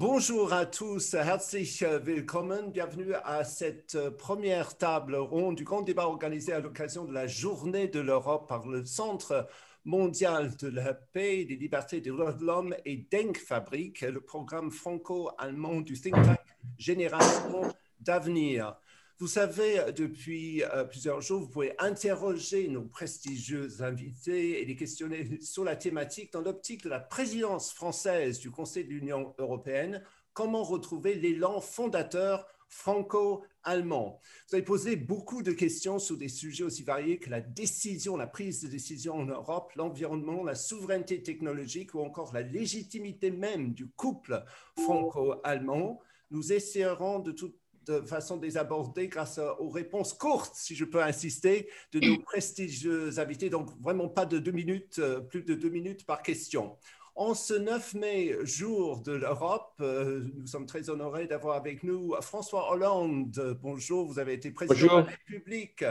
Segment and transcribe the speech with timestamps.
[0.00, 6.52] Bonjour à tous, herzlich willkommen, bienvenue à cette première table ronde du grand débat organisé
[6.52, 9.48] à l'occasion de la journée de l'Europe par le Centre
[9.84, 15.80] mondial de la paix, des libertés, des droits de l'homme et Denkfabrik, le programme franco-allemand
[15.80, 16.38] du think tank
[16.78, 17.62] Génération
[17.98, 18.76] d'avenir.
[19.20, 25.40] Vous savez, depuis euh, plusieurs jours, vous pouvez interroger nos prestigieux invités et les questionner
[25.40, 30.04] sur la thématique dans l'optique de la présidence française du Conseil de l'Union européenne.
[30.34, 34.20] Comment retrouver l'élan fondateur franco-allemand?
[34.48, 38.28] Vous avez posé beaucoup de questions sur des sujets aussi variés que la décision, la
[38.28, 43.88] prise de décision en Europe, l'environnement, la souveraineté technologique ou encore la légitimité même du
[43.88, 44.44] couple
[44.76, 45.98] franco-allemand.
[46.30, 47.57] Nous essaierons de toute
[47.90, 52.18] de façon de les aborder grâce aux réponses courtes, si je peux insister, de nos
[52.22, 53.50] prestigieux invités.
[53.50, 56.76] Donc, vraiment pas de deux minutes, euh, plus de deux minutes par question.
[57.20, 62.14] En ce 9 mai, jour de l'Europe, euh, nous sommes très honorés d'avoir avec nous
[62.20, 63.58] François Hollande.
[63.60, 65.84] Bonjour, vous avez été président de la République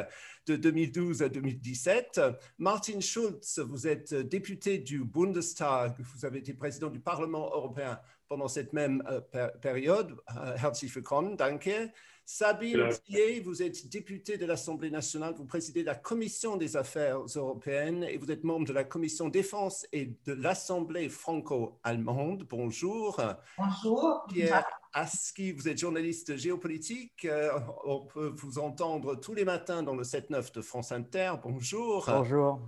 [0.46, 2.22] de 2012 à 2017.
[2.60, 8.48] Martin Schulz, vous êtes député du Bundestag, vous avez été président du Parlement européen pendant
[8.48, 10.16] cette même euh, période.
[10.36, 11.92] Euh, herzlich willkommen, danke.
[12.30, 18.04] Sabine Thier, vous êtes député de l'Assemblée nationale, vous présidez la Commission des affaires européennes
[18.04, 22.46] et vous êtes membre de la Commission défense et de l'Assemblée franco-allemande.
[22.50, 23.22] Bonjour.
[23.58, 24.26] Bonjour.
[24.28, 27.26] Pierre Aski, vous êtes journaliste géopolitique.
[27.26, 27.52] Euh,
[27.86, 31.34] on peut vous entendre tous les matins dans le 7-9 de France Inter.
[31.44, 32.06] Bonjour.
[32.08, 32.62] Bonjour.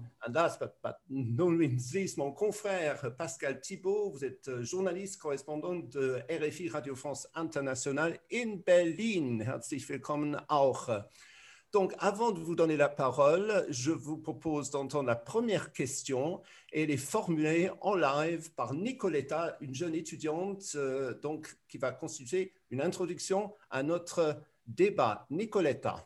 [1.10, 1.58] Non,
[2.18, 9.40] mon confrère Pascal Thibault, vous êtes journaliste correspondant de RFI Radio France Internationale in Berlin.
[9.42, 10.90] Herzlich willkommen auch.
[11.72, 16.42] Donc, avant de vous donner la parole, je vous propose d'entendre la première question
[16.74, 21.92] et elle est formulée en live par Nicoletta, une jeune étudiante euh, donc, qui va
[21.92, 25.28] constituer une introduction à notre débat.
[25.30, 26.04] Nicoletta.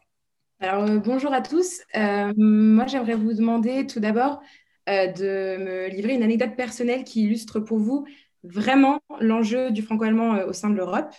[0.60, 1.80] Alors, euh, bonjour à tous.
[1.96, 4.42] Euh, moi, j'aimerais vous demander tout d'abord
[4.86, 8.06] de me livrer une anecdote personnelle qui illustre pour vous
[8.44, 11.16] vraiment l'enjeu du franco-allemand au sein de l'Europe.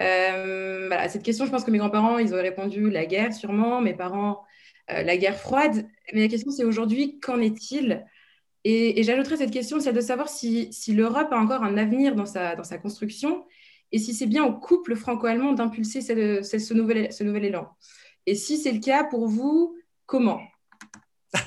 [0.00, 3.80] Euh, voilà, cette question, je pense que mes grands-parents, ils auraient répondu la guerre sûrement,
[3.80, 4.44] mes parents,
[4.90, 5.86] euh, la guerre froide.
[6.12, 8.04] Mais la question, c'est aujourd'hui, qu'en est-il?
[8.64, 12.56] Et, j'ajouterais cette question, c'est de savoir si, l'Europe a encore un avenir dans sa,
[12.78, 13.44] construction
[13.92, 17.68] et si c'est bien au couple franco-allemand d'impulser ce, nouvel, ce nouvel élan.
[18.26, 20.40] Et si c'est le cas pour vous, comment?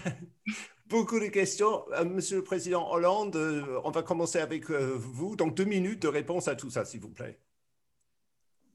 [0.85, 1.83] Beaucoup de questions.
[1.93, 3.35] Euh, Monsieur le Président Hollande,
[3.83, 5.35] on va commencer avec vous.
[5.35, 7.39] Donc, deux minutes de réponse à tout ça, s'il vous plaît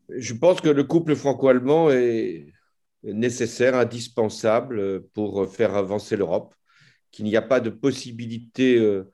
[0.08, 2.46] je pense que le couple franco-allemand est
[3.02, 6.54] nécessaire, indispensable pour faire avancer l'Europe,
[7.12, 9.10] qu'il n'y a pas de possibilité euh,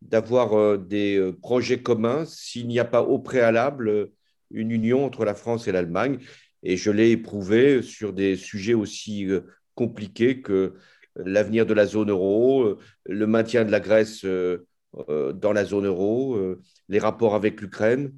[0.00, 4.10] d'avoir euh, des euh, projets communs s'il n'y a pas au préalable
[4.50, 6.18] une union entre la France et l'Allemagne.
[6.62, 9.28] Et je l'ai éprouvé sur des sujets aussi
[9.74, 10.74] compliqués que
[11.16, 16.38] l'avenir de la zone euro, le maintien de la Grèce dans la zone euro,
[16.88, 18.12] les rapports avec l'Ukraine,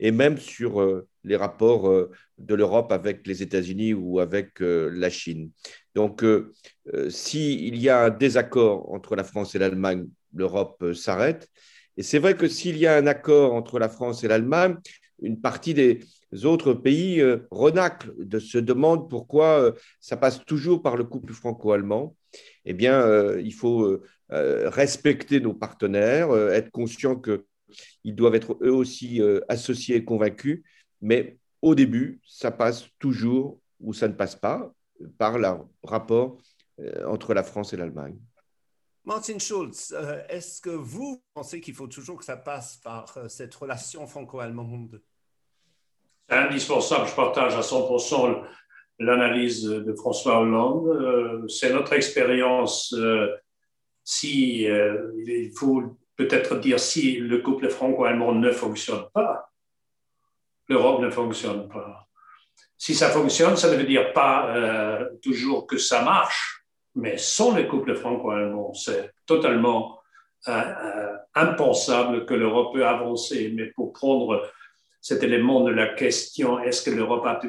[0.00, 5.10] et même sur les rapports euh, de l'Europe avec les États-Unis ou avec euh, la
[5.10, 5.50] Chine.
[5.94, 6.52] Donc, euh,
[7.08, 11.48] s'il y a un désaccord entre la France et l'Allemagne, l'Europe s'arrête.
[11.96, 14.76] Et c'est vrai que s'il y a un accord entre la France et l'Allemagne,
[15.20, 16.00] une partie des
[16.44, 22.16] autres pays renaclent, se demandent pourquoi ça passe toujours par le couple franco-allemand.
[22.64, 24.00] Eh bien, il faut
[24.30, 30.62] respecter nos partenaires, être conscient qu'ils doivent être eux aussi associés et convaincus,
[31.02, 34.72] mais au début, ça passe toujours, ou ça ne passe pas,
[35.18, 35.48] par le
[35.82, 36.38] rapport
[36.80, 38.18] euh, entre la France et l'Allemagne.
[39.04, 43.28] Martin Schulz, euh, est-ce que vous pensez qu'il faut toujours que ça passe par euh,
[43.28, 45.02] cette relation franco-allemande?
[46.28, 47.08] C'est indispensable.
[47.08, 48.44] Je partage à 100%
[49.00, 51.48] l'analyse de François Hollande.
[51.48, 52.94] C'est notre expérience.
[54.04, 59.51] Si il faut peut-être dire si le couple franco-allemand ne fonctionne pas,
[60.68, 62.08] l'Europe ne fonctionne pas.
[62.78, 66.64] Si ça fonctionne, ça ne veut dire pas euh, toujours que ça marche,
[66.96, 70.00] mais sans le couple franco-allemand, c'est totalement
[70.48, 73.52] euh, euh, impensable que l'Europe peut avancer.
[73.54, 74.50] Mais pour prendre
[75.00, 77.40] cet élément de la question, est-ce que l'Europe a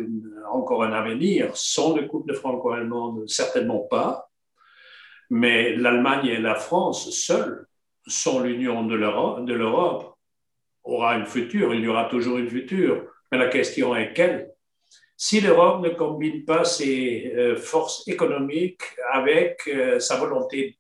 [0.52, 3.18] encore un avenir sans le couple franco-allemand?
[3.28, 4.30] Certainement pas.
[5.30, 7.66] Mais l'Allemagne et la France seules,
[8.06, 10.13] sans l'union de l'Europe,
[10.84, 13.04] aura une future, il y aura toujours une future.
[13.32, 14.50] Mais la question est quelle?
[15.16, 20.78] Si l'Europe ne combine pas ses euh, forces économiques avec euh, sa volonté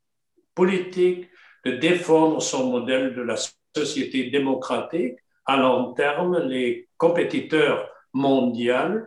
[0.54, 1.30] politique
[1.66, 3.36] de défendre son modèle de la
[3.76, 5.16] société démocratique,
[5.46, 9.06] à long terme les compétiteurs mondiaux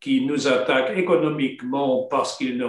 [0.00, 2.66] qui nous attaquent économiquement parce qu'ils ne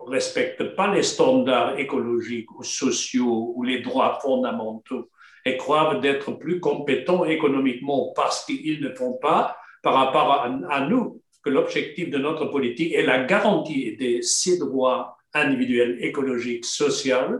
[0.00, 5.10] respectent pas les standards écologiques ou sociaux ou les droits fondamentaux
[5.46, 10.32] et croient d'être plus compétents économiquement parce qu'ils ne font pas par rapport
[10.68, 16.64] à, nous que l'objectif de notre politique est la garantie de ces droits individuels, écologiques,
[16.64, 17.38] sociaux.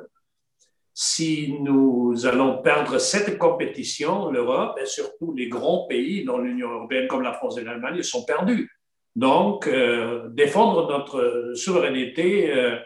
[0.95, 7.09] Si nous allons perdre cette compétition, l'Europe et surtout les grands pays dans l'Union européenne
[7.09, 8.71] comme la France et l'Allemagne sont perdus.
[9.17, 12.77] Donc, euh, défendre notre souveraineté euh,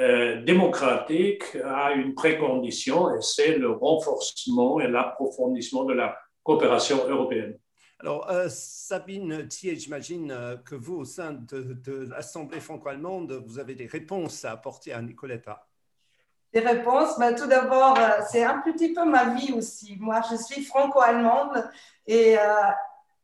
[0.00, 7.58] euh, démocratique a une précondition et c'est le renforcement et l'approfondissement de la coopération européenne.
[7.98, 14.46] Alors, Sabine Thier, j'imagine que vous, au sein de, l'Assemblée franco-allemande, vous avez des réponses
[14.46, 15.66] à apporter à Nicoletta.
[16.54, 17.98] Des réponses mais Tout d'abord,
[18.30, 19.98] c'est un petit peu ma vie aussi.
[20.00, 21.70] Moi, je suis franco-allemande
[22.06, 22.36] et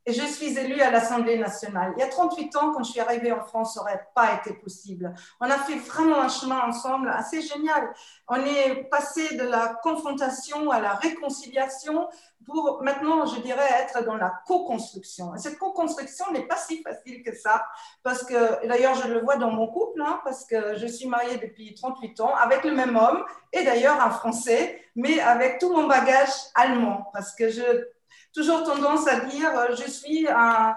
[0.07, 1.93] et je suis élue à l'Assemblée nationale.
[1.97, 4.55] Il y a 38 ans, quand je suis arrivée en France, ça n'aurait pas été
[4.55, 5.13] possible.
[5.41, 7.93] On a fait vraiment un chemin ensemble assez génial.
[8.29, 12.09] On est passé de la confrontation à la réconciliation
[12.47, 15.35] pour maintenant, je dirais, être dans la co-construction.
[15.35, 17.67] Et cette co-construction n'est pas si facile que ça,
[18.05, 21.39] parce que, d'ailleurs, je le vois dans mon couple, hein, parce que je suis mariée
[21.39, 25.89] depuis 38 ans avec le même homme, et d'ailleurs un Français, mais avec tout mon
[25.89, 27.89] bagage allemand, parce que je
[28.37, 30.77] toujours tendance à dire euh, je suis un,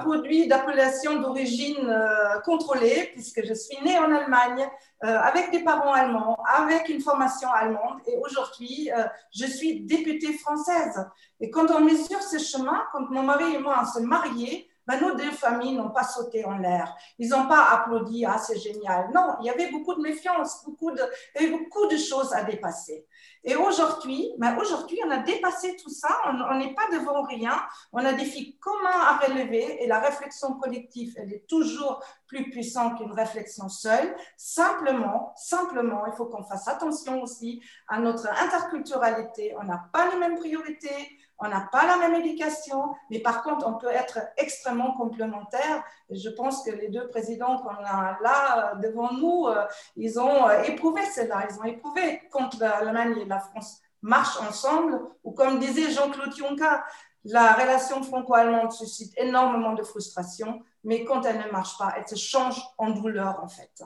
[0.00, 4.66] produit d'appellation d'origine euh, contrôlée, puisque je suis née en Allemagne,
[5.04, 8.90] euh, avec des parents allemands, avec une formation allemande, et aujourd'hui,
[9.34, 11.06] je suis députée française.
[11.40, 15.00] Et quand on mesure ce chemin, quand mon mari et moi on se mariés, ben,
[15.00, 16.94] nos deux familles n'ont pas sauté en l'air.
[17.18, 19.10] Ils n'ont pas applaudi, ah c'est génial.
[19.14, 21.02] Non, il y avait beaucoup de méfiance, beaucoup de,
[21.50, 23.06] beaucoup de choses à dépasser.
[23.44, 27.56] Et aujourd'hui, ben aujourd'hui, on a dépassé tout ça, on n'est pas devant rien,
[27.92, 32.50] on a des défis communs à relever et la réflexion collective, elle est toujours plus
[32.50, 34.14] puissante qu'une réflexion seule.
[34.36, 39.54] Simplement, simplement, il faut qu'on fasse attention aussi à notre interculturalité.
[39.60, 43.66] On n'a pas les mêmes priorités, on n'a pas la même éducation, mais par contre,
[43.66, 45.84] on peut être extrêmement complémentaires.
[46.10, 49.64] Je pense que les deux présidents qu'on a là euh, devant nous, euh,
[49.96, 51.46] ils ont euh, éprouvé cela.
[51.50, 56.80] Ils ont éprouvé quand l'Allemagne et la France marchent ensemble, ou comme disait Jean-Claude Juncker,
[57.24, 62.14] la relation franco-allemande suscite énormément de frustration, mais quand elle ne marche pas, elle se
[62.14, 63.82] change en douleur, en fait.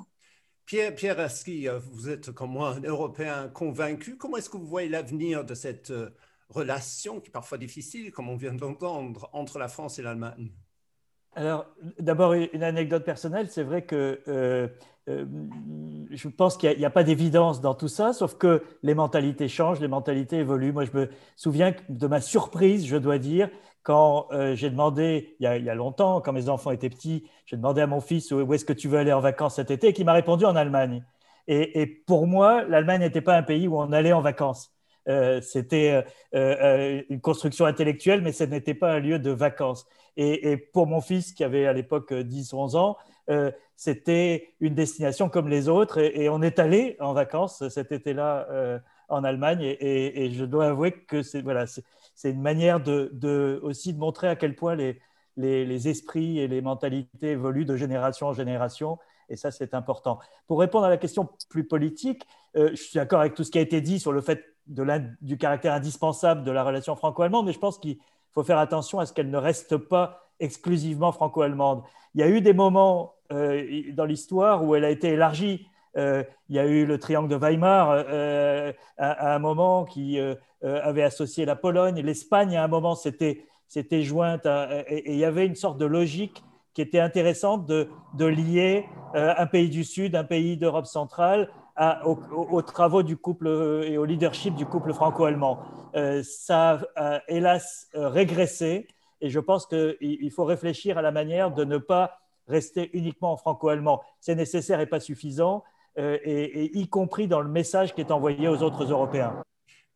[0.66, 4.16] Pierre, Pierre Aski, vous êtes comme moi un Européen convaincu.
[4.16, 5.90] Comment est-ce que vous voyez l'avenir de cette
[6.50, 10.52] relation qui est parfois difficile, comme on vient d'entendre, entre la France et l'Allemagne
[11.36, 11.66] alors,
[12.00, 14.66] d'abord, une anecdote personnelle, c'est vrai que euh,
[15.08, 15.24] euh,
[16.10, 19.78] je pense qu'il n'y a, pas d'évidence dans tout ça, sauf que les mentalités changent,
[19.80, 20.72] les mentalités évoluent.
[20.72, 23.48] Moi, je me souviens de ma surprise, je dois dire,
[23.84, 27.80] quand euh, j'ai demandé, il y, a, longtemps, quand mes enfants étaient petits, j'ai demandé
[27.80, 30.04] à mon fils où est-ce que tu veux aller en vacances cet été, et qui
[30.04, 31.04] m'a répondu en Allemagne.
[31.46, 34.72] et pour moi, l'Allemagne n'était pas un pays où on allait en vacances.
[35.10, 36.04] Euh, c'était
[36.34, 39.86] euh, euh, une construction intellectuelle, mais ce n'était pas un lieu de vacances.
[40.16, 42.96] Et, pour mon fils, qui avait à l'époque 10-11 ans,
[43.76, 45.98] c'était une destination comme les autres.
[45.98, 49.62] Et, on est allé en vacances cet été-là en Allemagne.
[49.62, 51.64] Et, je dois avouer que c'est voilà,
[52.24, 55.00] une manière de, aussi de montrer à quel point les,
[55.38, 58.98] les, les, esprits et les mentalités évoluent de génération en génération.
[59.30, 60.18] Et ça, c'est important.
[60.48, 63.62] Pour répondre à la question plus politique, je suis d'accord avec tout ce qui a
[63.62, 67.78] été dit sur le fait du caractère indispensable de la relation franco-allemande, mais je pense
[67.78, 67.98] qu'il
[68.32, 71.82] faut faire attention à ce qu'elle ne reste pas exclusivement franco-allemande.
[72.14, 75.66] Il y a eu des moments euh, dans l'histoire où elle a été élargie.
[75.96, 80.18] Euh, il y a eu le triangle de Weimar euh, à, un moment qui
[80.62, 83.44] avait associé la Pologne, l'Espagne à un moment s'était
[84.02, 89.46] jointe, et, il y avait une sorte de logique qui était intéressante de lier un
[89.46, 91.50] pays du Sud, un pays d'Europe centrale
[92.04, 95.62] aux, travaux du couple euh, et au leadership du couple franco-allemand.
[95.94, 98.86] Euh, ça a hélas euh, régressé
[99.20, 102.18] et je pense qu'il faut réfléchir à la manière de ne pas
[102.48, 104.02] rester uniquement en franco-allemand.
[104.20, 105.62] C'est nécessaire et pas suffisant,
[105.96, 109.42] et, y compris dans le message qui est envoyé aux autres Européens.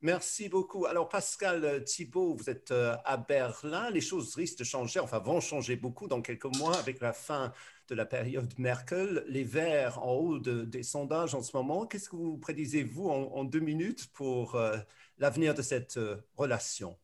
[0.02, 0.84] Merci beaucoup.
[0.84, 3.88] Alors, Pascal Thibault, vous êtes à Berlin.
[3.90, 7.50] Les choses risquent de changer, enfin vont changer beaucoup dans quelques mois avec la fin
[7.88, 11.86] de la période Merkel, les Verts en haut des sondages en ce moment.
[11.86, 14.76] Qu'est-ce que vous prédisez, vous, en, deux minutes pour euh,
[15.18, 16.96] l'avenir de cette euh, relation?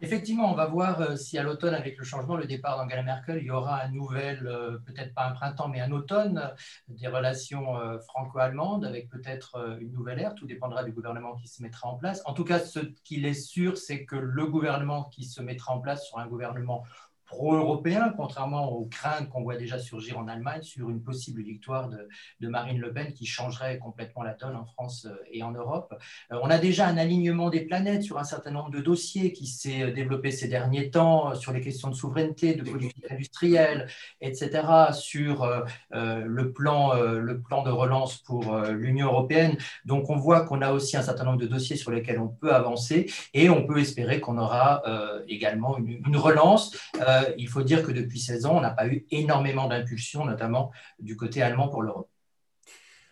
[0.00, 3.38] Effectivement, on va voir euh, si à l'automne, avec le changement, le départ d'Angela Merkel,
[3.38, 4.40] il y aura un nouvel,
[4.84, 6.52] peut-être pas un printemps, mais un automne
[6.88, 10.34] des relations franco-allemandes, avec peut-être une nouvelle ère.
[10.34, 12.20] Tout dépendra du gouvernement qui se mettra en place.
[12.26, 15.80] En tout cas, ce qu'il est sûr, c'est que le gouvernement qui se mettra en
[15.80, 16.84] place sera un gouvernement
[17.26, 22.48] pro-européen, contrairement aux craintes qu'on voit déjà surgir en Allemagne sur une possible victoire de,
[22.48, 25.94] Marine Le Pen qui changerait complètement la donne en France euh, et en Europe.
[26.30, 29.46] Euh, on a déjà un alignement des planètes sur un certain nombre de dossiers qui
[29.46, 33.88] s'est euh, développé ces derniers temps sur les questions de souveraineté, de politique industrielle,
[34.20, 34.62] etc.,
[34.92, 35.46] sur
[35.90, 39.56] le, plan, le plan de relance pour l'Union européenne.
[39.84, 42.54] Donc on voit qu'on a aussi un certain nombre de dossiers sur lesquels on peut
[42.54, 44.82] avancer et on peut espérer qu'on aura
[45.28, 46.76] également une, une relance.
[47.14, 50.72] Euh, il faut dire que depuis 16 ans, on n'a pas eu énormément d'impulsion, notamment
[50.98, 52.08] du côté allemand pour l'Europe.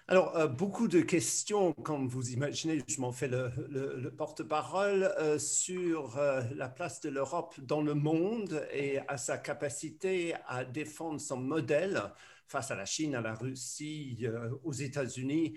[0.09, 6.19] Alors, euh, beaucoup de questions, comme vous imaginez, je m'en fais le, porte-parole, euh, sur
[6.55, 12.03] la place de l'Europe dans le monde et à sa capacité à défendre son modèle
[12.47, 14.27] face à la Chine, à la Russie,
[14.65, 15.55] aux États-Unis,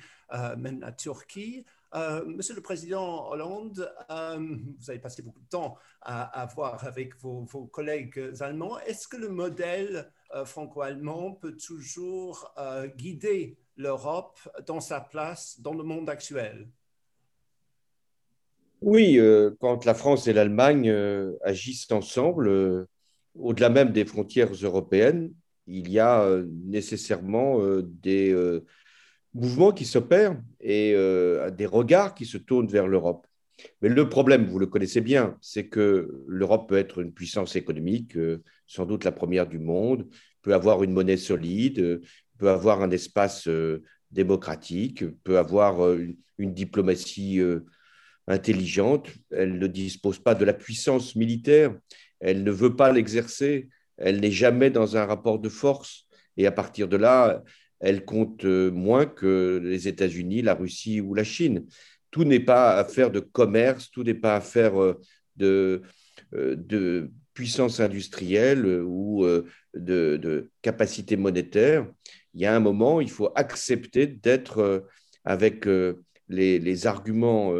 [0.57, 1.65] même la Turquie.
[1.95, 7.15] Euh, Monsieur le Président Hollande, euh, vous avez passé beaucoup de temps à, voir avec
[7.21, 8.77] vos, collègues allemands.
[8.81, 12.53] Est-ce que le modèle euh, franco-allemand peut toujours
[12.97, 14.37] guider l'Europe
[14.67, 16.67] dans sa place dans le monde actuel?
[18.81, 19.19] Oui,
[19.59, 20.93] quand la France et l'Allemagne
[21.43, 22.87] agissent ensemble,
[23.35, 25.33] au-delà même des frontières européennes,
[25.65, 26.29] il y a
[26.65, 28.61] nécessairement des
[29.35, 33.27] mouvements qui s'opèrent et euh, des regards qui se tournent vers l'Europe.
[33.81, 38.15] Mais le problème, vous le connaissez bien, c'est que l'Europe peut être une puissance économique,
[38.17, 40.07] euh, sans doute la première du monde,
[40.41, 42.01] peut avoir une monnaie solide,
[42.37, 45.91] peut avoir un espace euh, démocratique, peut avoir
[46.37, 47.41] une diplomatie
[48.27, 49.09] intelligente.
[49.31, 51.75] Elle ne dispose pas de la puissance militaire,
[52.21, 56.07] elle ne veut pas l'exercer, elle n'est jamais dans un rapport de force.
[56.37, 57.43] Et à partir de là,
[57.85, 61.67] elle compte euh, moins que les États-Unis, la Russie ou la Chine.
[62.09, 64.99] Tout n'est pas affaire de commerce, tout n'est pas affaire euh,
[65.35, 65.83] de,
[66.33, 69.23] euh, de puissance industrielle ou
[69.75, 71.85] de, capacité monétaire.
[72.33, 74.87] Il y a un moment, il faut accepter d'être
[75.25, 75.67] avec
[76.29, 77.53] les, arguments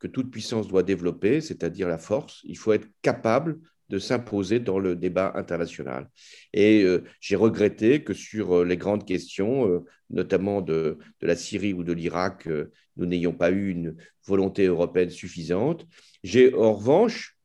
[0.00, 2.40] que toute puissance doit développer, c'est-à-dire la force.
[2.42, 3.60] Il faut être capable
[3.90, 6.08] de s'imposer dans le débat international.
[6.54, 11.34] Et euh, j'ai regretté que sur euh, les grandes questions, euh, notamment de, de, la
[11.34, 12.48] Syrie ou de l'Irak,
[12.96, 15.86] nous n'ayons pas eu une volonté européenne suffisante.
[16.22, 17.36] J'ai en revanche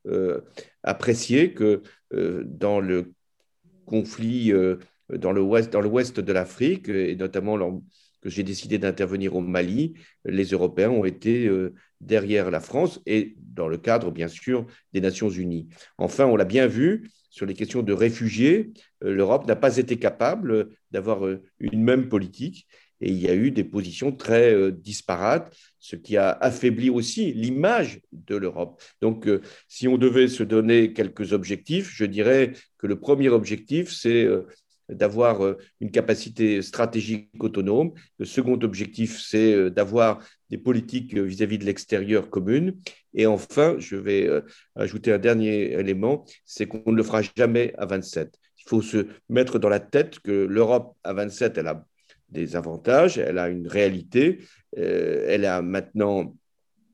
[0.82, 3.12] apprécié que dans le
[3.86, 4.52] conflit
[5.08, 7.56] dans l'ouest de l'Afrique, et notamment
[8.28, 11.50] j'ai décidé d'intervenir au Mali, les Européens ont été
[12.00, 15.68] derrière la France et dans le cadre, bien sûr, des Nations Unies.
[15.98, 18.70] Enfin, on l'a bien vu, sur les questions de réfugiés,
[19.04, 22.66] euh, l'Europe n'a pas été capable d'avoir euh, une même politique
[23.02, 27.34] et il y a eu des positions très euh, disparates, ce qui a affaibli aussi
[27.34, 28.82] l'image de l'Europe.
[29.02, 29.28] Donc,
[29.68, 34.26] si on devait se donner quelques objectifs, je dirais que le premier objectif, c'est
[34.88, 37.92] d'avoir euh, une capacité stratégique autonome.
[38.18, 42.76] Le second objectif, c'est euh, d'avoir des politiques euh, vis-à-vis de l'extérieur communes.
[43.14, 44.28] Et enfin, je vais
[44.74, 48.38] ajouter un dernier élément, c'est qu'on ne le fera jamais à 27.
[48.58, 51.86] Il faut se mettre dans la tête que l'Europe à 27, elle a
[52.28, 54.40] des avantages, elle a une réalité,
[54.76, 56.36] elle a maintenant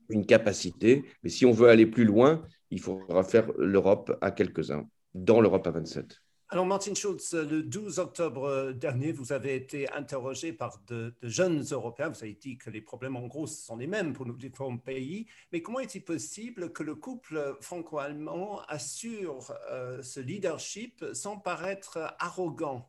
[0.07, 4.87] une capacité, mais si on veut aller plus loin, il faudra faire l'Europe à quelques-uns,
[5.13, 6.22] dans l'Europe à 27.
[6.53, 12.09] Alors, Martin Schulz, le 12 octobre dernier, vous avez été interrogé par de, jeunes Européens.
[12.09, 15.25] Vous avez dit que les problèmes, en gros, sont les mêmes pour nos différents pays.
[15.51, 22.87] Mais comment est-il possible que le couple franco-allemand assure euh, ce leadership sans paraître arrogant?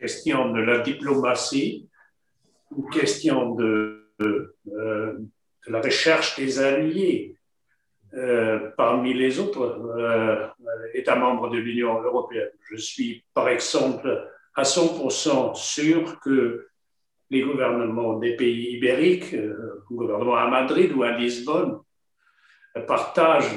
[0.00, 1.88] Question de la diplomatie
[2.72, 4.12] ou question de,
[4.66, 5.18] euh,
[5.68, 7.36] la recherche des alliés?
[8.14, 10.46] Euh, parmi les autres euh,
[10.92, 12.50] États membres de l'Union européenne.
[12.70, 16.66] Je suis, par exemple, à 100% sûr que
[17.30, 21.78] les gouvernements des pays ibériques, euh, gouvernement à Madrid ou à Lisbonne,
[22.86, 23.56] partagent,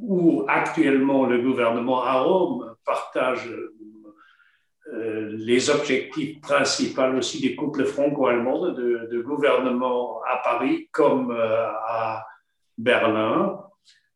[0.00, 3.50] ou actuellement le gouvernement à Rome partage
[4.90, 12.24] les objectifs principaux aussi des couples franco-allemands de, de gouvernement à Paris comme à
[12.78, 13.67] Berlin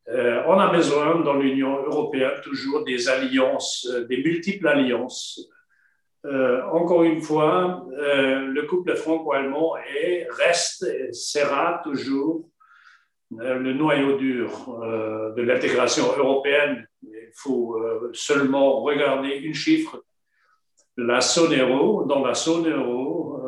[0.09, 5.39] euh, on a besoin dans l'Union européenne toujours des alliances, euh, des multiples alliances.
[6.25, 9.75] Euh, encore une fois, le couple franco-allemand
[10.29, 12.47] reste, sera toujours
[13.31, 14.49] le noyau dur
[15.35, 16.87] de l'intégration européenne.
[17.01, 17.77] Il faut
[18.13, 20.01] seulement regarder une chiffre.
[20.95, 23.41] La zone euro, dans la zone euro,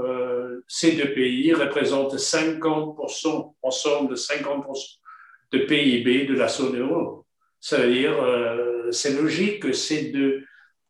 [0.67, 4.97] ces deux pays représentent 50%, ensemble de 50%
[5.51, 7.25] de PIB de la zone euro.
[7.59, 10.43] Ça veut dire, euh, c'est logique que ces deux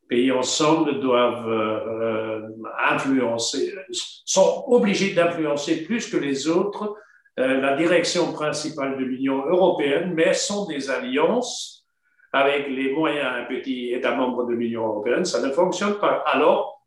[0.10, 2.42] pays ensemble doivent euh,
[2.90, 6.96] influencer, sont obligés d'influencer plus que les autres
[7.40, 11.86] euh, la direction principale de l'Union européenne, mais sont des alliances
[12.32, 15.26] avec les moyens un petit État membre de l'Union européenne.
[15.26, 16.24] Ça ne fonctionne pas.
[16.26, 16.82] Alors,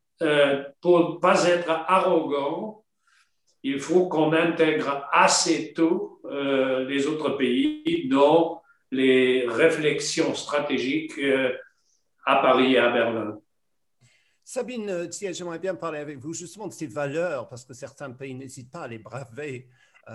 [0.83, 2.85] pour ne pas être arrogant,
[3.63, 6.21] il faut qu'on intègre assez tôt
[6.89, 8.59] les autres pays dans
[8.91, 11.53] les réflexions stratégiques euh,
[12.25, 13.41] à Paris et à Berlin.
[14.45, 18.35] Sabine euh, j'aimerais bien parler avec vous justement de ces valeurs, parce que certains pays
[18.35, 19.69] n'hésitent pas à les braver
[20.09, 20.13] euh,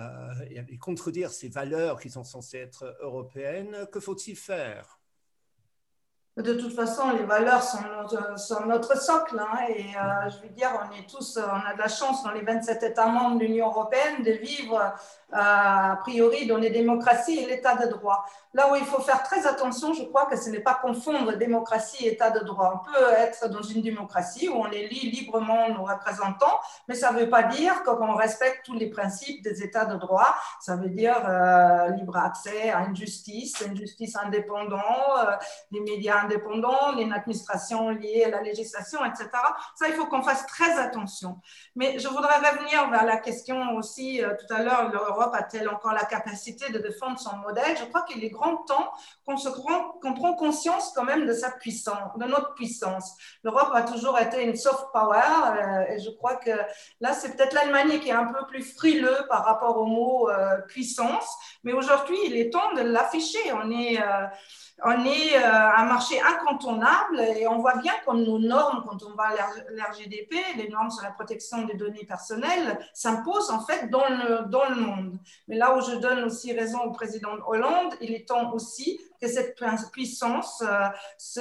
[0.50, 3.86] et à les contredire, ces valeurs qui sont censées être européennes.
[3.92, 4.98] Que faut-il faire?
[6.36, 7.78] De toute façon, les valeurs sont
[8.66, 9.38] notre, socle.
[9.38, 9.84] Hein, et
[10.30, 13.06] je veux dire, on est tous, on a de la chance dans les 27 États
[13.06, 14.94] membres de l'Union européenne de vivre
[15.32, 18.24] a priori dans les démocraties et l'état de droit.
[18.52, 22.06] Là où il faut faire très attention, je crois que ce n'est pas confondre démocratie
[22.06, 22.84] et état de droit.
[22.84, 27.18] On peut être dans une démocratie où on élit librement nos représentants, mais ça ne
[27.18, 30.36] veut pas dire qu'on respecte tous les principes des états de droit.
[30.60, 34.80] Ça veut dire euh, libre accès à une justice, une justice indépendante,
[35.18, 35.32] euh,
[35.72, 39.28] les médias indépendants, une administration liée à la législation, etc.
[39.74, 41.40] Ça, il faut qu'on fasse très attention.
[41.76, 45.92] Mais je voudrais revenir vers la question aussi euh, tout à l'heure, l'Europe a-t-elle encore
[45.92, 47.76] la capacité de défendre son modèle?
[47.78, 48.92] Je crois qu'il est grand temps
[49.24, 53.14] qu'on se prend conscience quand même de sa puissance, de notre puissance.
[53.42, 56.50] L'Europe a toujours été une soft power euh, et je crois que
[57.00, 60.60] là, c'est peut-être l'Allemagne qui est un peu plus frileux par rapport au mot euh,
[60.68, 63.52] puissance, mais aujourd'hui, il est temps de l'afficher.
[63.52, 63.98] On est
[64.82, 69.24] on est un marché incontournable et on voit bien comme nos normes, quand on va
[69.24, 69.34] à
[69.70, 75.18] l'RGDP, les normes sur la protection des données personnelles, s'imposent en fait dans le, monde.
[75.48, 79.28] Mais là où je donne aussi raison au président Hollande, il est temps aussi que
[79.28, 79.56] cette
[79.92, 81.40] puissance euh, se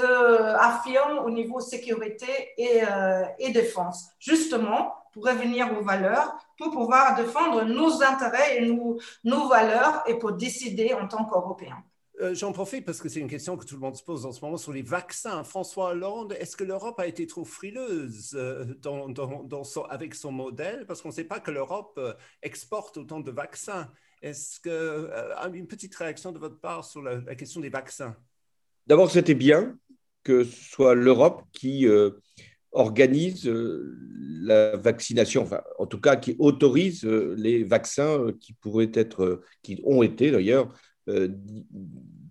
[0.55, 7.15] affirme au niveau sécurité et, euh, et défense, justement pour revenir aux valeurs, pour pouvoir
[7.15, 11.83] défendre nos intérêts et nos valeurs et pour décider en tant qu'Européens.
[12.21, 14.31] Euh, j'en profite parce que c'est une question que tout le monde se pose en
[14.31, 15.43] ce moment sur les vaccins.
[15.43, 19.11] François Hollande, est-ce que l'Europe a été trop frileuse euh, dans,
[19.89, 20.85] avec son modèle?
[20.85, 23.91] Parce qu'on ne sait pas que l'Europe euh, exporte autant de vaccins.
[24.21, 25.09] Est-ce que
[25.53, 28.15] une petite réaction de votre part sur la, question des vaccins?
[28.87, 29.77] D'abord, c'était bien
[30.23, 31.85] que ce soit l'Europe qui
[32.71, 39.81] organise la vaccination, enfin, en tout cas qui autorise les vaccins qui pourraient être, qui
[39.83, 40.73] ont été d'ailleurs
[41.09, 41.29] euh,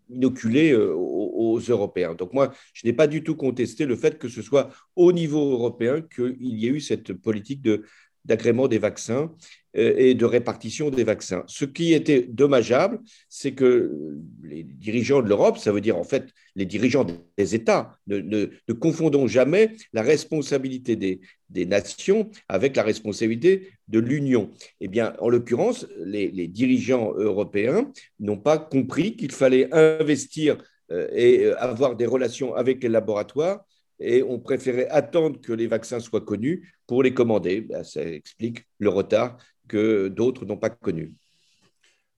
[0.08, 2.14] inoculés euh, aux, Européens.
[2.14, 5.52] Donc moi, je n'ai pas du tout contesté le fait que ce soit au niveau
[5.52, 7.84] européen qu'il y ait eu cette politique de,
[8.24, 9.30] d'agrément des vaccins
[9.76, 11.44] euh, et de répartition des vaccins.
[11.46, 16.28] Ce qui était dommageable, c'est que les dirigeants de l'Europe, ça veut dire en fait
[16.56, 17.06] les dirigeants
[17.38, 18.46] des États, ne,
[18.78, 21.20] confondons jamais la responsabilité des,
[21.66, 24.50] nations avec la responsabilité de l'Union.
[24.80, 30.56] Eh bien, en l'occurrence, les, les, dirigeants européens n'ont pas compris qu'il fallait investir
[30.92, 33.64] euh, et euh, avoir des relations avec les laboratoires
[33.98, 37.60] et on préférait attendre que les vaccins soient connus pour les commander.
[37.60, 39.36] Ben, ça explique le retard
[39.68, 41.14] que d'autres n'ont pas connu.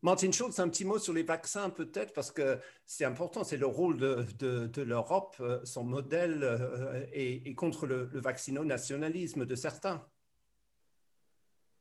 [0.02, 3.66] Martin Schulz, un petit mot sur les vaccins peut-être, parce que c'est important, c'est le
[3.66, 10.04] rôle de, l'Europe, euh, son modèle euh, et, contre le, le vaccino-nationalisme de certains.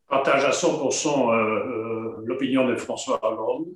[0.07, 3.67] Partage à 100% euh, l'opinion de François Hollande.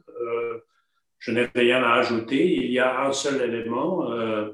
[1.19, 2.45] je n'ai rien à ajouter.
[2.45, 4.51] Il y a un seul élément euh,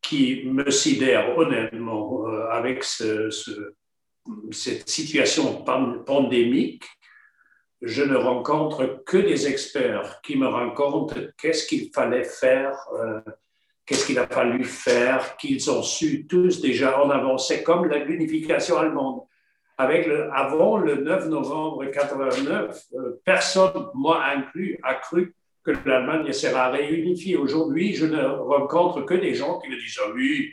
[0.00, 3.30] qui me sidère honnêtement euh, avec ce,
[4.50, 6.84] cette situation pandémique.
[7.82, 13.20] Je ne rencontre que des experts qui me racontent qu'est-ce qu'il fallait faire, euh,
[13.84, 17.48] qu'est-ce qu'il a fallu faire, qu'ils ont su tous déjà en avance.
[17.48, 19.22] C'est comme l'unification allemande.
[19.76, 22.80] Avec avant le 9 novembre 89,
[23.24, 25.34] personne, moi inclus, a cru
[25.64, 27.36] que l'Allemagne sera réunifiée.
[27.36, 30.52] Aujourd'hui, je ne rencontre que des gens qui me disent ah oui,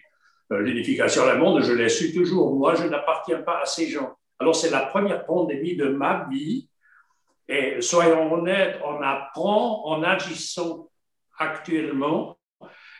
[0.51, 2.55] euh, l'unification allemande, je l'ai su toujours.
[2.55, 4.15] Moi, je n'appartiens pas à ces gens.
[4.39, 6.69] Alors, c'est la première pandémie de ma vie.
[7.47, 10.89] Et soyons honnêtes, on apprend en agissant
[11.37, 12.37] actuellement.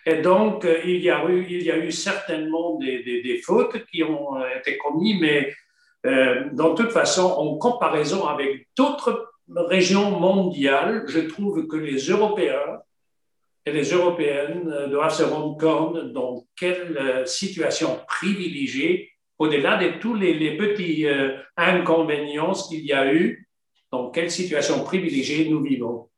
[0.06, 5.54] Et donc, euh, il y a eu, certainement des, fautes qui ont été commises, mais
[6.06, 12.82] euh, de toute façon, en comparaison avec d'autres région mondiale, je trouve que les Européens
[13.66, 20.58] et les Européennes doivent se rendre compte dans quelle situation privilégiée, au-delà de tous les,
[20.58, 21.06] petits
[21.58, 23.48] inconvénients qu'il y a eu,
[23.92, 26.10] dans quelle situation privilégiée nous vivons.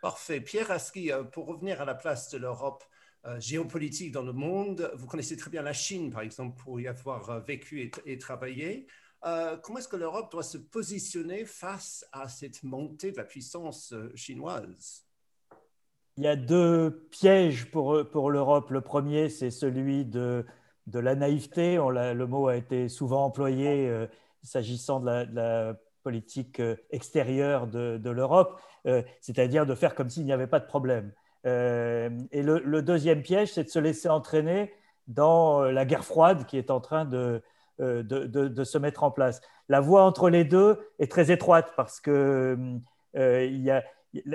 [0.00, 0.40] Parfait.
[0.40, 2.82] Pierre Aski, pour revenir à la place de l'Europe,
[3.26, 4.90] euh, géopolitique dans le monde.
[4.94, 8.86] Vous connaissez très bien la Chine, par exemple, pour y avoir euh, vécu et, travaillé.
[9.24, 13.94] Euh, comment est-ce que l'Europe doit se positionner face à cette montée de la puissance
[14.14, 15.04] chinoise?
[16.16, 18.70] Il y a deux pièges pour, pour l'Europe.
[18.70, 20.44] Le premier, c'est celui de,
[20.86, 21.76] de la naïveté.
[21.76, 24.06] Le mot a été souvent employé
[24.42, 28.60] s'agissant de, la, politique extérieure de, de l'Europe,
[29.20, 31.12] c'est-à-dire de faire comme s'il n'y avait pas de problème.
[31.46, 34.72] Euh, et le, deuxième piège, c'est de se laisser entraîner
[35.06, 37.42] dans euh, la guerre froide qui est en train de,
[37.80, 39.40] euh, de, se mettre en place.
[39.68, 42.58] La voie entre les deux est très étroite parce que
[43.14, 43.82] a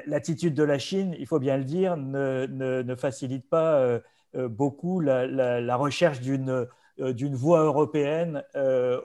[0.05, 3.99] l'attitude de la Chine, il faut bien le dire, ne, facilite pas
[4.33, 8.43] beaucoup la, recherche d'une voie européenne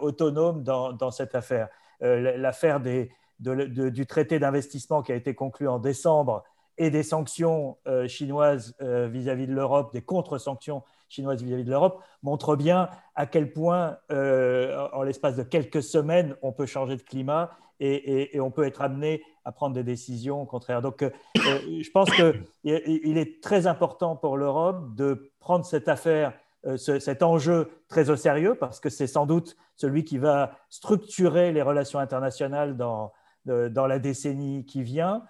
[0.01, 1.69] autonome dans, cette affaire.
[2.01, 6.45] L'affaire du traité d'investissement qui a été conclu en décembre
[6.81, 12.03] et des sanctions euh, chinoises euh, vis-à-vis de l'Europe, des contre-sanctions chinoises vis-à-vis de l'Europe,
[12.23, 17.03] montrent bien à quel point, euh, en l'espace de quelques semaines, on peut changer de
[17.03, 20.83] climat et, on peut être amené à prendre des décisions contraires.
[20.83, 21.03] Donc,
[21.35, 26.35] je pense qu'il est très important pour l'Europe de prendre cette affaire,
[26.77, 31.63] cet enjeu très au sérieux, parce que c'est sans doute celui qui va structurer les
[31.63, 33.13] relations internationales dans,
[33.47, 35.23] la décennie qui vient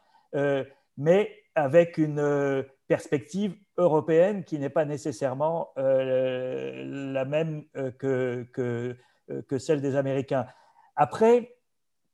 [1.01, 8.49] mais avec une euh, perspective européenne qui n'est pas nécessairement euh, la même euh, que,
[8.53, 10.47] que, celle des Américains.
[10.97, 11.55] Après,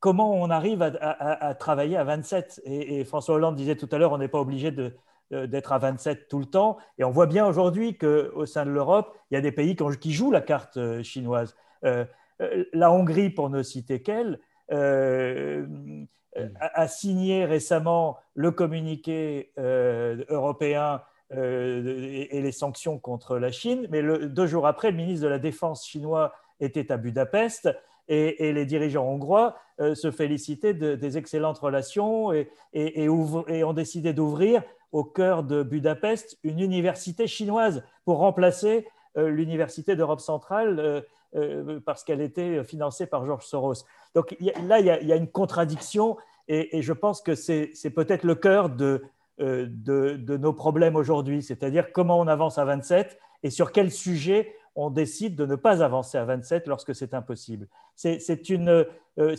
[0.01, 4.19] comment on arrive à, travailler à 27 et, François Hollande disait tout à l'heure, on
[4.19, 4.71] n'est pas obligé
[5.31, 6.77] d'être à 27 tout le temps.
[6.99, 10.13] Et on voit bien aujourd'hui qu'au sein de l'Europe, il y a des pays qui
[10.13, 11.57] jouent la carte chinoise.
[11.83, 14.41] la Hongrie, pour ne citer qu'elle,
[14.73, 15.67] euh,
[16.61, 21.03] a, signé récemment le communiqué euh, européen
[21.35, 25.39] euh, et, les sanctions contre la Chine, mais deux jours après, le ministre de la
[25.39, 27.69] Défense chinois était à Budapest
[28.09, 35.43] et, les dirigeants hongrois se félicitaient des excellentes relations et, ont décidé d'ouvrir au cœur
[35.43, 41.01] de Budapest une université chinoise pour remplacer l'université d'Europe centrale euh,
[41.85, 43.85] parce qu'elle était financée par Georges Soros.
[44.15, 46.17] Donc là, il y, a, une contradiction
[46.49, 49.03] et, je pense que c'est peut-être le cœur de,
[49.41, 54.55] euh, de, nos problèmes aujourd'hui, c'est-à-dire comment on avance à 27 et sur quel sujet
[54.75, 57.69] on décide de ne pas avancer à 27 lorsque c'est impossible.
[57.95, 58.19] C'est
[58.51, 58.85] euh,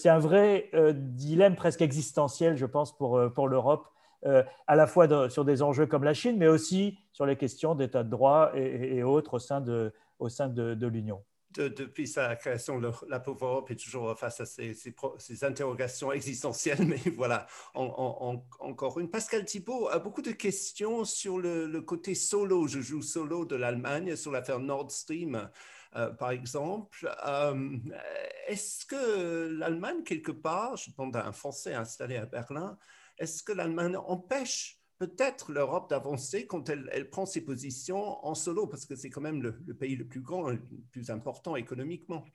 [0.06, 3.88] un vrai dilemme presque existentiel, je pense, pour, l'Europe,
[4.24, 8.04] à la fois sur des enjeux comme la Chine, mais aussi sur les questions d'état
[8.04, 9.94] de droit et, autres au sein de,
[10.28, 10.50] sein
[11.56, 19.00] depuis sa création, la pauvre est toujours face à ces, interrogations existentielles, mais voilà, encore
[19.00, 19.10] une.
[19.10, 24.16] Pascal Thibault a beaucoup de questions sur le, côté solo, je joue solo de l'Allemagne,
[24.16, 25.50] sur l'affaire Nord Stream,
[25.96, 27.14] euh, par exemple.
[27.26, 27.78] Euh,
[28.48, 32.78] est-ce que l'Allemagne, quelque part, je demande à un Français installé à Berlin,
[33.18, 38.86] est-ce que l'Allemagne empêche peut-être l'Europe d'avancer quand elle, prend ses positions en solo, parce
[38.86, 40.60] que c'est quand même le, pays le plus grand, le
[40.92, 42.26] plus important économiquement.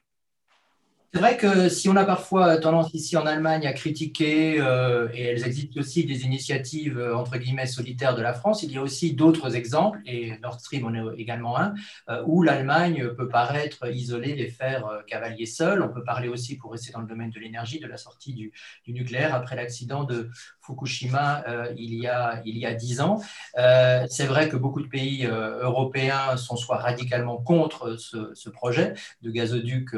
[1.15, 5.25] C'est vrai que si on a parfois tendance ici en Allemagne à critiquer, euh, et
[5.25, 8.83] elles existent aussi des initiatives euh, entre guillemets solitaires de la France, il y a
[8.83, 11.75] aussi d'autres exemples, et Nord Stream en est également un,
[12.09, 15.83] euh, où l'Allemagne peut paraître isolée, les faire cavaliers seuls.
[15.83, 18.51] On peut parler aussi, pour rester dans le domaine de l'énergie, de la sortie du,
[18.87, 20.31] du nucléaire après l'accident de
[20.63, 21.45] Fukushima
[21.77, 23.21] il, y a, il y a dix ans.
[23.55, 29.95] C'est vrai que beaucoup de pays européens sont soit radicalement contre ce, projet de gazoduc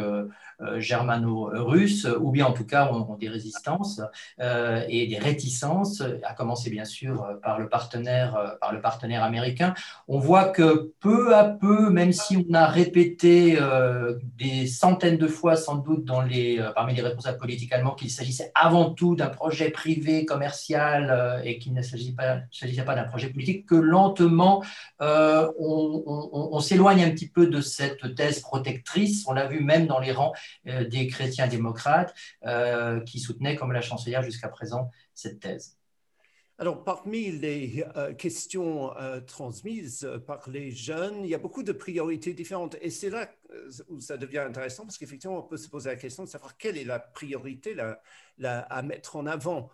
[0.79, 4.01] germano germano-russes, ou bien en tout cas ont, des résistances
[4.41, 9.23] euh, et des réticences, à commencer bien sûr par le partenaire, euh, par le partenaire
[9.23, 9.75] américain.
[10.09, 15.27] On voit que peu à peu, même si on a répété euh, des centaines de
[15.27, 16.07] fois sans doute
[16.75, 20.54] parmi les responsables politiques allemands qu'il s'agissait avant tout d'un projet privé, commercial
[21.45, 24.65] et qu'il ne s'agissait pas, d'un projet politique, que lentement
[25.01, 29.25] on, s'éloigne un petit peu de cette thèse protectrice.
[29.27, 30.33] On l'a vu même dans les rangs
[30.65, 32.15] des chrétiens démocrates
[32.47, 35.77] euh, qui soutenaient, comme la chancelière jusqu'à présent, cette thèse.
[36.57, 41.73] Alors, parmi les euh, questions euh, transmises par les jeunes, il y a beaucoup de
[41.73, 42.77] priorités différentes.
[42.81, 45.97] Et c'est là euh, où ça devient intéressant parce qu'effectivement, on peut se poser la
[45.97, 47.75] question de savoir quelle est la priorité
[48.45, 49.69] à mettre en avant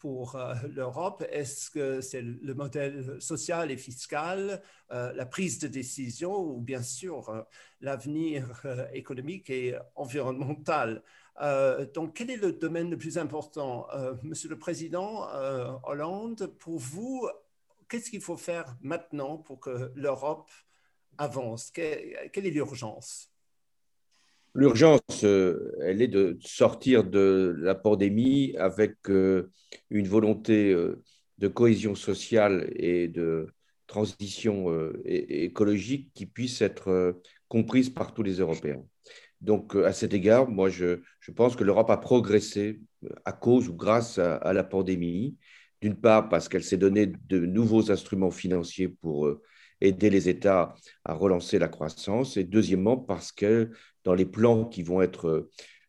[0.00, 0.38] pour
[0.74, 1.24] l'Europe.
[1.30, 7.46] Est-ce que c'est le modèle social et fiscal, la prise de décision ou bien sûr
[7.82, 8.62] l'avenir
[8.94, 11.02] économique et environnemental?
[11.40, 16.52] Euh, donc, quel est le domaine le plus important euh, Monsieur le Président euh, Hollande,
[16.58, 17.28] pour vous,
[17.88, 20.50] qu'est-ce qu'il faut faire maintenant pour que l'Europe
[21.16, 21.70] avance?
[21.70, 23.30] Quelle est l'urgence?
[24.54, 30.74] L'urgence, elle est de sortir de la pandémie avec une volonté
[31.38, 33.46] de cohésion sociale et de
[33.86, 38.82] transition écologique qui puisse être comprise par tous les Européens.
[39.40, 41.00] Donc, euh, à cet égard, moi, je,
[41.36, 45.36] pense que l'Europe a progressé euh, à cause ou grâce à, la pandémie.
[45.80, 49.40] D'une part, parce qu'elle s'est donné de nouveaux instruments financiers pour euh,
[49.80, 50.74] aider les États
[51.04, 52.36] à relancer la croissance.
[52.36, 53.70] Et deuxièmement, parce que
[54.02, 55.48] dans les plans qui vont être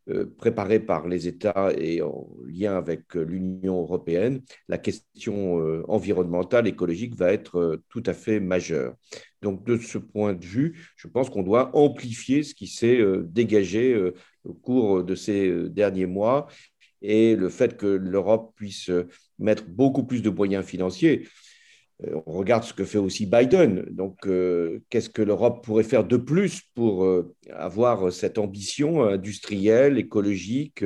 [0.09, 5.55] euh, préparé par les États et en lien avec l'Union européenne, la question
[5.87, 8.95] environnementale, écologique va être tout à fait majeure.
[9.41, 14.11] Donc, de ce point de vue, je pense qu'on doit amplifier ce qui s'est dégagé
[14.43, 16.47] au cours de ces derniers mois
[17.01, 18.91] et le fait que l'Europe puisse
[19.37, 21.25] mettre beaucoup plus de moyens financiers.
[22.05, 23.85] Euh, on regarde ce que fait aussi Biden.
[23.91, 29.97] Donc, euh, qu'est-ce que l'Europe pourrait faire de plus pour euh, avoir cette ambition industrielle,
[29.97, 30.83] écologique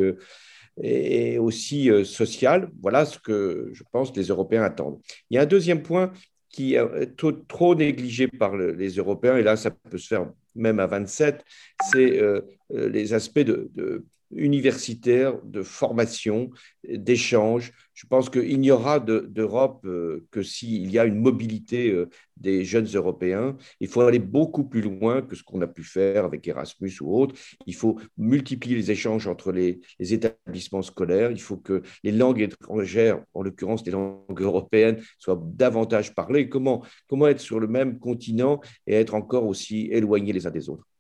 [0.82, 2.70] et aussi sociale?
[2.82, 5.00] Voilà ce que je pense que les Européens attendent.
[5.30, 6.12] Il y a un deuxième point
[6.54, 10.86] qui est trop, négligé par les Européens, et là, ça peut se faire même à
[10.86, 11.44] 27,
[11.92, 12.22] c'est
[12.70, 16.50] les aspects de universitaire, de formation,
[16.88, 17.72] d'échange.
[17.94, 22.66] Je pense qu'il n'y aura d'Europe euh, que s'il y a une mobilité euh, des
[22.66, 23.56] jeunes Européens.
[23.80, 27.16] Il faut aller beaucoup plus loin que ce qu'on a pu faire avec Erasmus ou
[27.16, 27.36] autre.
[27.68, 31.32] Il faut multiplier les échanges entre les, établissements scolaires.
[31.32, 36.50] Il faut que les langues étrangères, en l'occurrence les langues européennes, soient davantage parlées.
[36.50, 40.70] Comment, comment être sur le même continent et être encore aussi éloignés les uns des
[40.70, 40.93] autres?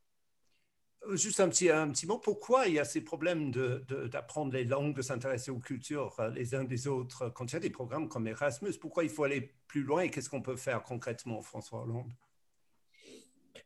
[1.11, 4.63] Juste un petit, un petit mot, pourquoi il y a ces problèmes d'apprendre de, les
[4.63, 7.69] langues, de s'intéresser aux cultures euh, les uns des autres quand il y a des
[7.69, 8.73] programmes comme Erasmus?
[8.79, 12.11] Pourquoi il faut aller plus loin et qu'est-ce qu'on peut faire concrètement, François Hollande?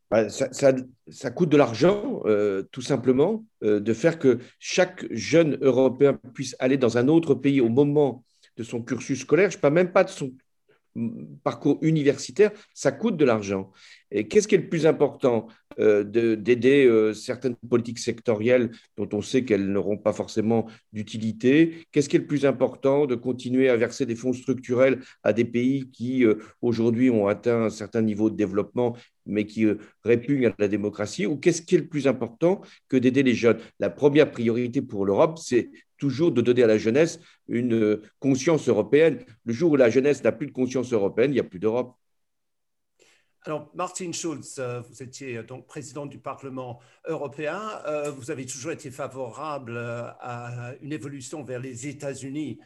[0.09, 0.49] Bah, ça,
[1.09, 6.77] ça, coûte de l'argent, euh, tout simplement, de faire que chaque jeune Européen puisse aller
[6.77, 8.23] dans un autre pays au moment
[8.55, 9.51] de son cursus scolaire.
[9.51, 10.33] Je ne parle même pas de son
[11.43, 13.71] parcours universitaire, ça coûte de l'argent.
[14.09, 15.47] Et qu'est-ce qui est le plus important?
[15.66, 22.09] euh, D'aider euh, certaines politiques sectorielles dont on sait qu'elles n'auront pas forcément d'utilité Qu'est-ce
[22.09, 25.89] qui est le plus important De continuer à verser des fonds structurels à des pays
[25.91, 29.67] qui, euh, aujourd'hui, ont atteint un certain niveau de développement, mais qui
[30.03, 31.25] répugnent à la démocratie?
[31.25, 33.59] Ou qu'est-ce qui est le plus important que d'aider les jeunes?
[33.79, 38.67] La première priorité pour l'Europe, c'est toujours de donner à la jeunesse une euh, conscience
[38.69, 39.19] européenne.
[39.45, 41.95] Le jour où la jeunesse n'a plus de conscience européenne, il n'y a plus d'Europe.
[43.43, 47.61] Alors, Martin Schulz, euh, vous étiez euh, donc président du Parlement européen.
[48.15, 52.59] Vous avez toujours été favorable à une évolution vers les États-Unis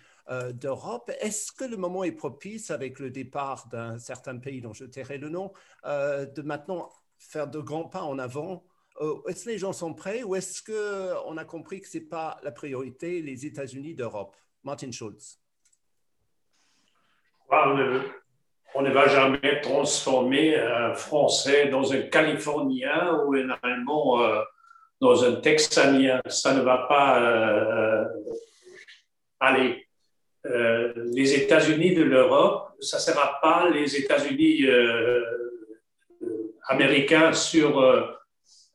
[0.53, 1.12] d'Europe.
[1.19, 5.17] Est-ce que le moment est propice, avec le départ d'un certain pays dont je tairai
[5.17, 5.51] le nom,
[5.86, 8.63] de maintenant faire de grands pas en avant?
[8.99, 12.03] Euh, est-ce que les gens sont prêts ou est-ce qu'on a compris que ce n'est
[12.03, 14.36] pas la priorité, les États-Unis d'Europe?
[14.63, 15.39] Martin Schulz.
[18.73, 24.41] On ne, va jamais transformer un Français dans un Californien ou un Allemand euh,
[24.99, 26.21] dans un Texanien.
[26.27, 28.05] Ça ne va pas euh,
[29.39, 29.86] aller.
[31.13, 34.65] les États-Unis de l'Europe, ça ne sera pas les États-Unis
[36.67, 37.79] américains sur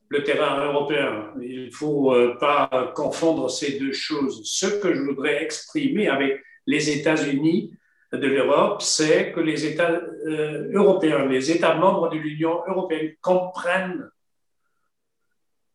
[0.09, 1.33] le terrain européen.
[1.41, 4.41] Il ne faut euh, pas confondre ces deux choses.
[4.45, 7.73] Ce que je voudrais exprimer avec les États-Unis
[8.13, 14.09] de l'Europe, c'est que les États euh, européens, les États membres de l'Union européenne comprennent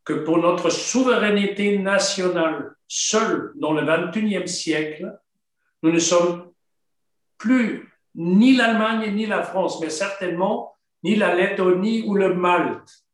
[0.05, 5.19] que pour notre souveraineté nationale, seule dans le 21e siècle,
[5.83, 6.51] nous ne sommes
[7.39, 13.05] plus ni l'Allemagne ni la France, mais certainement ni la Lettonie ou le Malte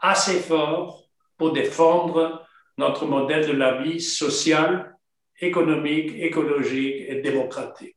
[0.00, 2.46] assez fort pour défendre
[2.78, 4.96] notre modèle de la vie sociale,
[5.40, 7.96] économique, écologique et démocratique.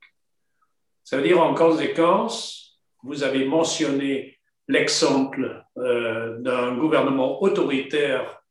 [1.08, 8.42] Ça veut dire en conséquence, vous avez mentionné l'exemple euh, d'un gouvernement autoritaire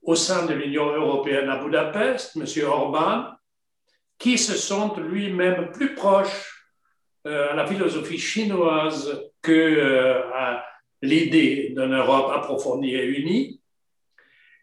[0.00, 2.46] au sein de l'Union européenne à Budapest, M.
[2.66, 3.26] Orban,
[4.18, 6.72] qui se sentent lui-même plus proches
[7.26, 10.64] à la philosophie chinoise que à
[11.02, 13.60] l'idée d'une Europe approfondie et unie.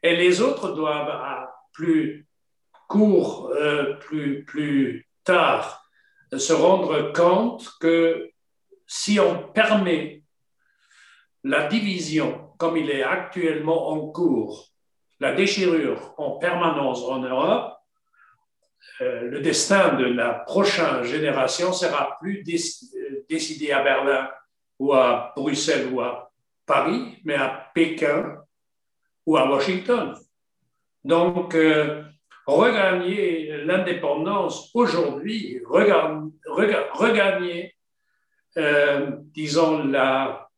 [0.01, 2.25] Et les autres doivent, à plus
[2.87, 3.53] court,
[3.99, 5.86] plus, plus tard,
[6.35, 8.31] se rendre compte que
[8.85, 10.23] si on permet
[11.43, 14.67] la division comme il est actuellement en cours,
[15.19, 17.73] la déchirure en permanence en Europe,
[19.01, 22.43] euh, le destin de la prochaine génération sera plus
[23.29, 24.29] décidé à Berlin
[24.79, 26.31] ou à Bruxelles ou à
[26.65, 28.37] Paris, mais à Pékin
[29.25, 30.15] ou à Washington.
[31.03, 32.03] Donc, euh,
[32.47, 37.75] regagner l'indépendance aujourd'hui, regagner,
[38.57, 40.49] euh, disons, la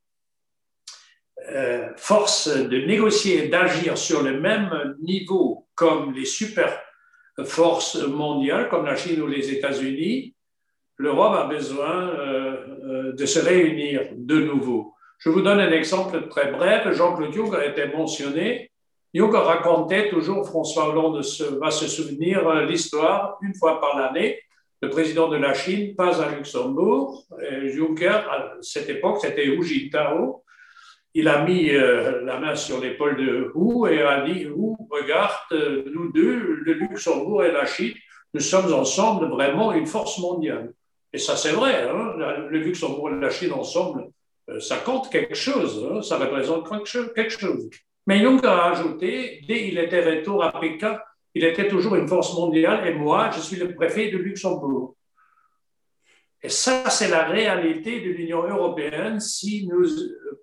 [1.51, 6.79] euh, force de négocier et d'agir sur le même niveau comme les super
[7.45, 10.35] forces mondiales, comme la Chine ou les États-Unis,
[10.97, 14.93] l'Europe a besoin euh, de se réunir de nouveau.
[15.17, 16.93] Je vous donne un exemple très bref.
[16.93, 18.68] Jean-Claude Juncker a été mentionné
[19.13, 21.21] Juncker racontait toujours, François Hollande
[21.59, 24.39] va se souvenir euh, l'histoire, une fois par l'année,
[24.81, 27.25] le président de la Chine passe à Luxembourg.
[27.41, 30.43] Et Juncker, à cette époque, c'était Hu Jintao.
[31.15, 35.33] Il a mis euh, la main sur l'épaule de Hu et a dit Hu, regarde,
[35.53, 37.95] euh, nous deux, le Luxembourg et la Chine,
[38.35, 40.71] nous sommes ensemble vraiment une force mondiale.
[41.11, 41.89] Et ça, c'est vrai.
[41.89, 42.13] Hein,
[42.49, 44.07] le Luxembourg et la Chine ensemble,
[44.59, 45.89] ça compte quelque chose.
[45.91, 46.69] Hein, ça représente
[47.15, 47.69] quelque chose.
[48.09, 50.97] Mais Jung a ajouté, dès qu'il était retour à Pékin,
[51.35, 54.95] il était toujours une force mondiale et moi, je suis le préfet de Luxembourg.
[56.41, 59.85] Et ça, c'est la réalité de l'Union européenne si nous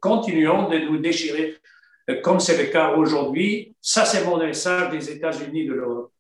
[0.01, 1.57] continuons de nous déchirer
[2.23, 3.75] comme c'est le cas aujourd'hui.
[3.81, 6.13] Ça, c'est mon message des États-Unis de l'Europe.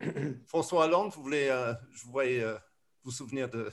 [0.46, 2.54] François Hollande, vous voulez, euh, je voulais euh,
[3.04, 3.68] vous souvenir de,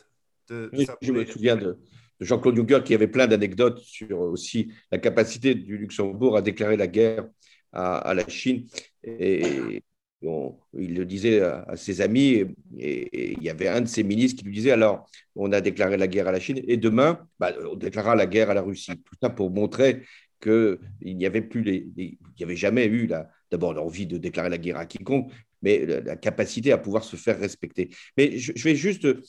[0.49, 0.69] de,
[1.01, 1.79] Je me souviens de,
[2.19, 6.87] Jean-Claude Juncker qui avait plein d'anecdotes sur aussi la capacité du Luxembourg à déclarer la
[6.87, 7.25] guerre
[7.71, 8.67] à, la Chine.
[9.03, 9.83] Et
[10.21, 12.45] il le disait à, ses amis,
[12.77, 15.97] et, il y avait un de ses ministres qui lui disait alors, on a déclaré
[15.97, 18.97] la guerre à la Chine, et demain, bah, on déclarera la guerre à la Russie.
[19.03, 20.03] Tout ça pour montrer
[20.41, 21.63] qu'il n'y avait plus
[21.97, 23.09] il y avait jamais eu
[23.51, 27.39] d'abord l'envie de déclarer la guerre à quiconque, mais la, capacité à pouvoir se faire
[27.39, 27.89] respecter.
[28.17, 29.21] Mais je, vais juste euh,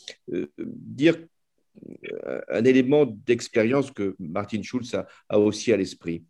[0.57, 1.27] dire euh,
[2.49, 4.95] un élément d'expérience que Martin Schulz
[5.29, 6.25] a, aussi à l'esprit.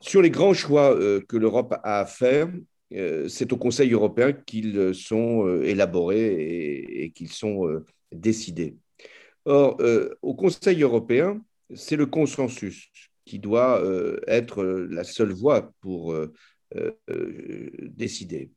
[0.00, 2.48] Sur les grands choix euh, que l'Europe a à faire,
[2.94, 8.76] euh, c'est au Conseil européen qu'ils sont élaborés et, qu'ils sont décidés.
[9.44, 9.78] Or,
[10.22, 11.40] au Conseil européen,
[11.74, 12.90] c'est le consensus
[13.24, 13.82] qui doit
[14.26, 16.14] être la seule voie pour
[17.96, 18.50] décider.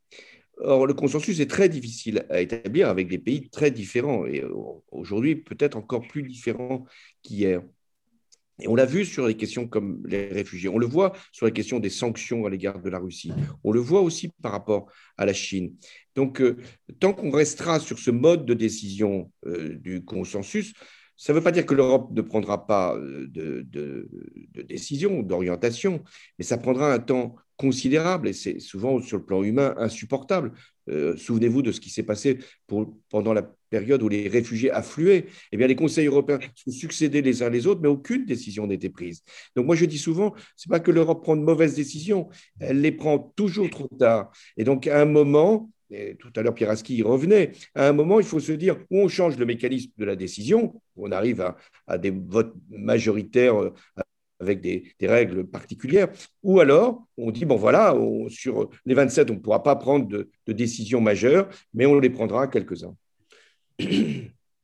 [0.64, 4.54] Or, le consensus est très difficile à établir avec des pays très différents et euh,
[4.92, 6.86] aujourd'hui peut-être encore plus différents
[7.24, 7.62] qu'hier.
[8.62, 11.52] Et on l'a vu sur les questions comme les réfugiés, on le voit sur les
[11.52, 15.26] questions des sanctions à l'égard de la Russie, on le voit aussi par rapport à
[15.26, 15.74] la Chine.
[16.16, 16.58] Donc, euh,
[17.00, 20.74] tant qu'on restera sur ce mode de décision euh, du consensus,
[21.22, 24.10] ça ne veut pas dire que l'Europe ne prendra pas de, de,
[24.56, 26.04] de décision, d'orientation,
[26.40, 30.52] mais ça prendra un temps considérable et c'est souvent sur le plan humain insupportable.
[30.90, 32.40] Euh, souvenez-vous de ce qui s'est passé
[33.12, 35.28] pendant la période où les réfugiés affluaient.
[35.52, 38.90] Eh bien, les conseils européens se succédaient les uns les autres, mais aucune décision n'était
[38.90, 39.22] prise.
[39.56, 42.30] Donc, moi, je dis souvent, c'est pas que l'Europe prend de mauvaises décisions,
[42.60, 44.32] elle les prend toujours trop tard.
[44.58, 45.70] Et donc, à un moment,
[46.20, 47.52] tout à l'heure, Pieraski y revenait.
[47.76, 50.82] À un moment, il faut se dire où on change le mécanisme de la décision,
[50.96, 51.54] on arrive
[51.88, 53.74] à, des votes majoritaires euh,
[54.40, 56.10] avec des, règles particulières,
[56.44, 57.96] ou alors on dit, bon voilà,
[58.30, 62.48] sur les 27, on ne pourra pas prendre de, décisions majeures, mais on les prendra
[62.48, 62.96] quelques-uns.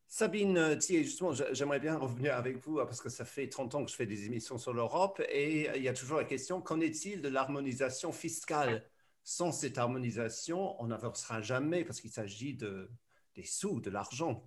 [0.10, 3.96] Sabine justement, j'aimerais bien revenir avec vous parce que ça fait 30 ans que je
[3.96, 7.28] fais des émissions sur l'Europe et il y a toujours la question, qu'en est-il de
[7.28, 8.84] l'harmonisation fiscale?
[9.30, 12.90] Sans cette harmonisation, on n'avancera jamais parce qu'il s'agit de,
[13.36, 14.42] des sous, de l'argent.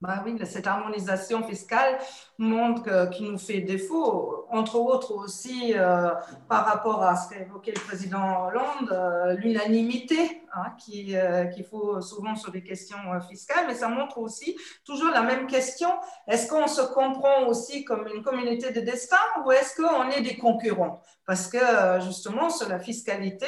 [0.00, 1.98] Bah oui, cette harmonisation fiscale
[2.38, 6.08] montre qu'il nous fait défaut, entre autres aussi euh,
[6.48, 12.00] par rapport à ce qu'a évoqué le président Hollande, euh, l'unanimité hein, euh, qu'il faut
[12.00, 12.96] souvent sur des questions
[13.28, 15.90] fiscales, mais ça montre aussi toujours la même question.
[16.26, 20.36] Est-ce qu'on se comprend aussi comme une communauté de destin ou est-ce qu'on est des
[20.36, 21.02] concurrents?
[21.26, 21.58] Parce que
[22.02, 23.46] justement, sur la fiscalité,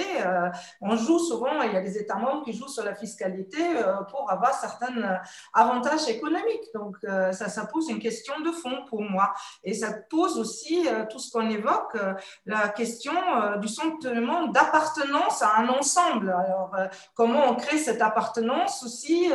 [0.80, 3.62] on joue souvent, il y a des États membres qui jouent sur la fiscalité
[4.10, 5.20] pour avoir certains
[5.52, 6.64] avantages économiques économique.
[6.74, 6.96] Donc,
[7.32, 9.32] ça, ça pose une question de fond pour moi.
[9.64, 11.96] Et ça pose aussi tout ce qu'on évoque,
[12.44, 13.12] la question
[13.60, 16.30] du sentiment d'appartenance à un ensemble.
[16.30, 16.74] Alors,
[17.14, 19.30] comment on crée cette appartenance aussi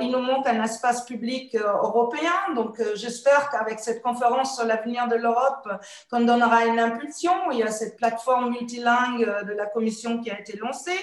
[0.00, 2.32] Il nous manque un espace public européen.
[2.54, 5.68] Donc, j'espère qu'avec cette conférence sur l'avenir de l'Europe,
[6.10, 7.32] qu'on donnera une impulsion.
[7.50, 10.98] Il y a cette plateforme multilingue de la Commission qui a été lancée,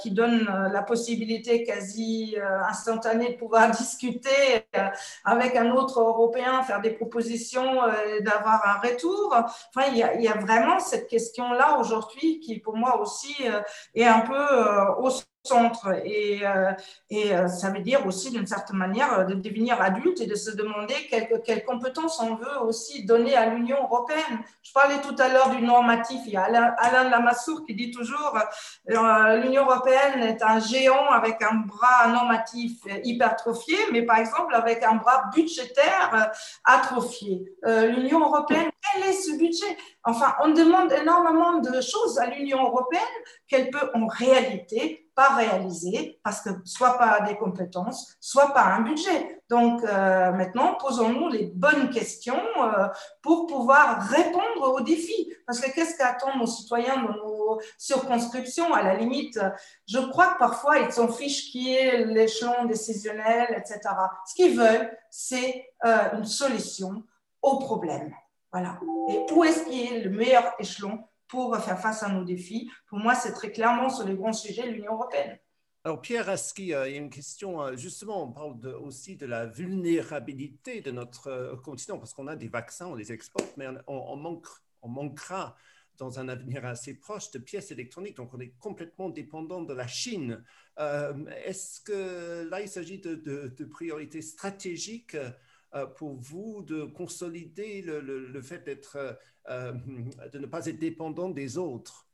[0.00, 2.36] qui donne la possibilité quasi
[2.68, 4.66] instantanée de pouvoir discuter
[5.24, 7.80] avec un autre Européen, faire des propositions,
[8.20, 9.34] d'avoir un retour.
[9.34, 13.34] Enfin, il y a, il y a vraiment cette question-là aujourd'hui qui, pour moi aussi,
[13.94, 15.10] est un peu au
[15.42, 15.88] centre.
[16.04, 16.72] Et, euh,
[17.08, 20.34] et euh, ça veut dire aussi, d'une certaine manière, euh, de devenir adulte et de
[20.34, 24.40] se demander quelles, quelles compétences on veut aussi donner à l'Union européenne.
[24.62, 26.20] Je parlais tout à l'heure du normatif.
[26.26, 28.38] Il y a Alain, Alain Lamassoure qui dit toujours
[28.86, 34.96] l'Union européenne est un géant avec un bras normatif hypertrophié, mais par exemple avec un
[34.96, 36.30] bras budgétaire
[36.64, 37.44] atrophié.
[37.64, 39.76] L'Union européenne, quel est ce budget?
[40.04, 43.02] Enfin, on demande énormément de choses à l'Union européenne
[43.48, 48.80] qu'elle peut en réalité pas réaliser parce que soit pas des compétences, soit pas un
[48.80, 49.42] budget.
[49.50, 52.88] Donc euh, maintenant, posons-nous les bonnes questions euh,
[53.20, 55.30] pour pouvoir répondre aux défis.
[55.46, 58.72] Parce que qu'est-ce qu'attendent nos citoyens dans nos circonscriptions?
[58.72, 59.38] À la limite,
[59.86, 63.80] je crois que parfois ils s'en fichent qui est l'échelon décisionnel, etc.
[64.24, 67.04] Ce qu'ils veulent, c'est euh, une solution
[67.42, 68.14] au problème.
[68.52, 68.80] Voilà.
[69.10, 70.98] Et où est-ce qu'il est le meilleur échelon
[71.30, 74.66] pour faire face à nos défis Pour moi, c'est très clairement sur les grands sujets
[74.66, 75.38] de l'Union européenne.
[75.84, 79.24] Alors, Pierre Aski, euh, il y a une question, euh, justement, on parle aussi de
[79.24, 83.66] la vulnérabilité de notre euh, continent, parce qu'on a des vaccins, on les exporte, mais
[83.86, 84.46] on, manque,
[84.82, 85.56] on manquera
[85.96, 89.86] dans un avenir assez proche de pièces électroniques, donc on est complètement dépendant de la
[89.86, 90.44] Chine.
[90.78, 95.16] Est-ce que là, il s'agit de, priorités stratégiques
[95.96, 99.12] pour vous de consolider le, fait euh,
[99.48, 99.72] euh,
[100.32, 102.06] de ne pas être dépendant des autres?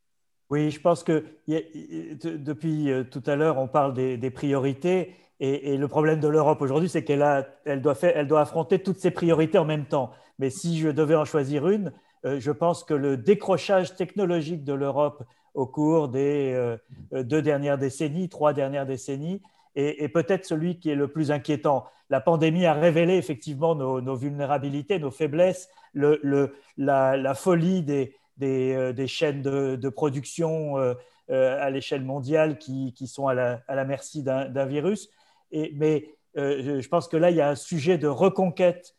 [0.50, 5.14] Oui, je pense que depuis tout à l'heure, on parle des, priorités.
[5.40, 7.24] Et, le problème de l'Europe aujourd'hui, c'est qu'elle
[7.64, 10.12] elle doit, affronter toutes ces priorités en même temps.
[10.38, 11.92] Mais si je devais en choisir une,
[12.22, 16.76] je pense que le décrochage technologique de l'Europe au cours des
[17.10, 19.42] deux dernières décennies, trois dernières décennies,
[19.74, 24.98] est peut-être celui qui est le plus inquiétant la pandémie a révélé effectivement nos, vulnérabilités,
[24.98, 30.94] nos faiblesses, la, folie des, euh, chaînes de, production euh,
[31.30, 35.10] euh, à l'échelle mondiale qui, sont à la, merci d'un virus.
[35.52, 38.94] mais je pense que là, il y a un sujet de reconquête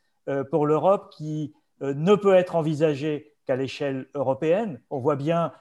[0.51, 4.81] pour l'Europe qui ne peut être envisagé qu'à l'échelle européenne.
[4.89, 5.53] On voit bien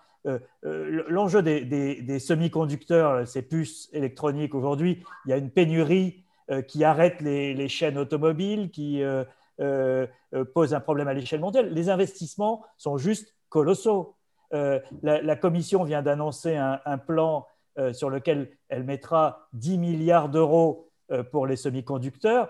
[0.62, 5.04] l'enjeu des, semi-conducteurs, ces puces électroniques aujourd'hui.
[5.24, 6.25] Il y a une pénurie
[6.68, 9.24] qui arrête les, chaînes automobiles, qui euh,
[9.60, 10.06] euh,
[10.54, 11.72] pose un problème à l'échelle mondiale.
[11.72, 14.14] Les investissements sont juste colossaux.
[14.52, 17.46] La, Commission vient d'annoncer un, plan
[17.92, 20.88] sur lequel elle mettra 10 milliards d'euros
[21.32, 22.48] pour les semi-conducteurs.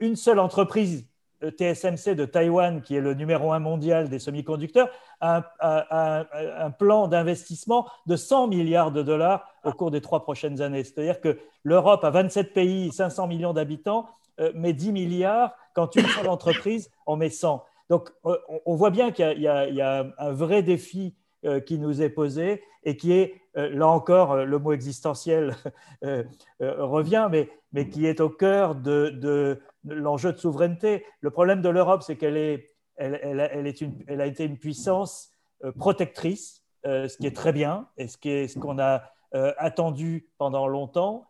[0.00, 1.06] une seule entreprise
[1.42, 4.88] TSMC de Taïwan, qui est le numéro un mondial des semi-conducteurs,
[5.20, 10.84] a un, plan d'investissement de 100 milliards de dollars au cours des trois prochaines années.
[10.84, 14.06] C'est-à-dire que l'Europe a 27 pays, 500 millions d'habitants,
[14.40, 17.64] euh, met 10 milliards, quand une seule entreprise en met 100.
[17.88, 21.14] Donc euh, on voit bien qu'il y, a un vrai défi
[21.44, 25.56] euh, qui nous est posé et qui est, là encore, le mot existentiel
[26.60, 31.04] revient, mais, mais, qui est au cœur de l'enjeu de souveraineté.
[31.20, 33.14] Le problème de l'Europe, c'est qu'elle est, elle,
[33.66, 35.30] est elle, a été une puissance
[35.64, 40.28] euh, protectrice, euh, ce qui est très bien et ce ce qu'on a euh, attendu
[40.38, 41.28] pendant longtemps,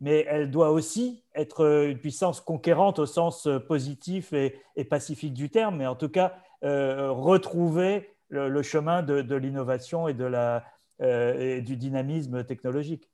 [0.00, 5.76] mais elle doit aussi être une puissance conquérante au sens positif et, pacifique du terme,
[5.76, 10.64] mais en tout cas retrouver le, chemin de, de l'innovation et, de la,
[11.00, 13.08] et du dynamisme technologique.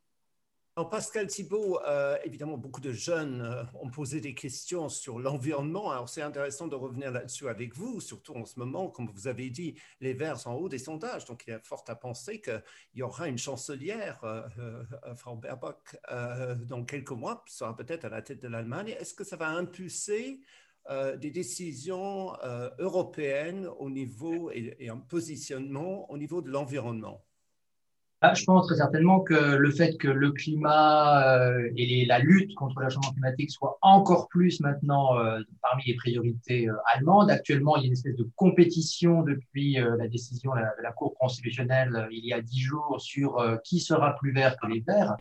[0.82, 5.92] Pascal Thibault, euh, évidemment, beaucoup de jeunes euh, ont posé des questions sur l'environnement.
[5.92, 9.50] Alors, c'est intéressant de revenir là-dessus avec vous, surtout en ce moment, comme vous avez
[9.50, 11.26] dit, les Verts sont en haut des sondages.
[11.26, 12.60] Donc, il y a fort à penser qu'il
[12.96, 14.82] y aura une chancelière, euh,
[15.14, 15.96] Frau Baerbock,
[16.66, 18.96] dans quelques mois, sera peut-être à la tête de l'Allemagne.
[18.98, 20.40] Est-ce que ça va impulser
[21.18, 22.32] des décisions
[22.78, 27.24] européennes au niveau et, et un positionnement au niveau de l'environnement?
[28.32, 32.80] Je pense très certainement que le fait que le climat euh, et la lutte contre
[32.80, 37.30] le changement climatique soient encore plus maintenant euh, parmi les priorités euh, allemandes.
[37.30, 42.06] Actuellement, il y a une espèce de compétition depuis la décision de la, Cour constitutionnelle
[42.12, 45.16] il y a dix jours sur qui sera plus vert que les verts.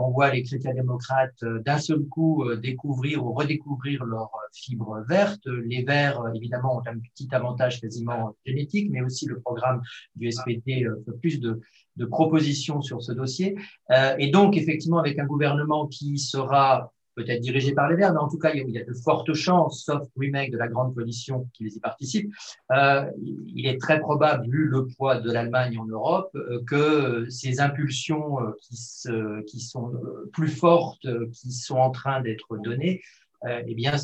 [0.00, 5.46] on voit les chrétiens-démocrates d'un seul coup découvrir ou redécouvrir leurs fibres vertes.
[5.46, 9.82] Les verts, évidemment, ont un petit avantage quasiment génétique, mais aussi le programme
[10.14, 11.60] du SPT fait plus de
[12.04, 13.56] propositions sur ce dossier.
[13.90, 18.20] Euh, et donc, effectivement, avec un gouvernement qui sera peut-être dirigé par les Verts, mais
[18.20, 21.48] en tout cas, il y a de fortes chances, sauf remake de la grande coalition
[21.54, 22.30] qui les y participe,
[22.72, 23.10] euh,
[23.54, 28.38] il est très probable, vu le poids de l'Allemagne en Europe, euh, que ces impulsions
[28.42, 33.00] euh, qui, sont euh, plus fortes, qui sont en train d'être données,
[33.46, 33.96] eh bien,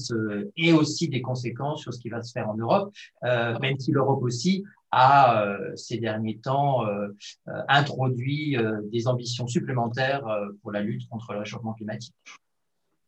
[0.56, 4.22] aient aussi des conséquences sur ce qui va se faire en Europe, même si l'Europe
[4.22, 7.08] aussi a euh, ces derniers temps euh,
[7.48, 10.22] euh, introduit des ambitions supplémentaires
[10.60, 12.14] pour la lutte contre le réchauffement climatique.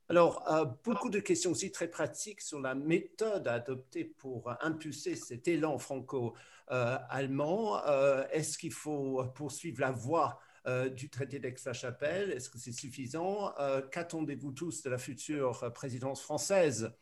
[0.09, 0.45] Alors,
[0.85, 7.82] beaucoup de questions aussi très pratiques sur la méthode adoptée pour impulser cet élan franco-allemand.
[8.30, 10.39] Est-ce qu'il faut poursuivre la voie
[10.97, 13.53] du traité d'Aix-la-Chapelle Est-ce que c'est suffisant
[13.91, 16.93] Qu'attendez-vous tous de la future présidence française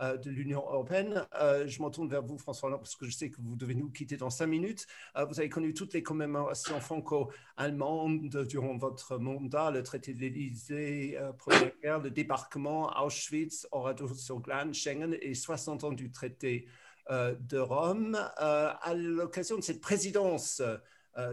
[0.00, 1.26] euh, de l'Union européenne?
[1.34, 3.90] Euh, je m'en tourne vers vous, François, parce que je sais que vous devez nous
[3.90, 4.86] quitter dans cinq minutes.
[5.16, 11.18] Euh, vous avez connu toutes les commémorations franco-allemandes durant votre mandat, le traité de l'Élysée,
[11.38, 16.66] Première Guerre, le débarquement, Auschwitz, Oradour sur Glane, Schengen et 60 ans du traité
[17.10, 18.14] de Rome.
[18.36, 20.62] à l'occasion de cette présidence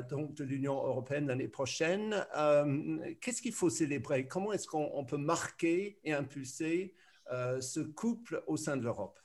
[0.10, 2.26] donc de l'Union européenne l'année prochaine.
[3.22, 4.28] Qu'est-ce qu'il faut célébrer?
[4.28, 6.94] Comment est-ce qu'on peut marquer et impulser
[7.32, 9.20] euh, ce couple au sein de l'Europe?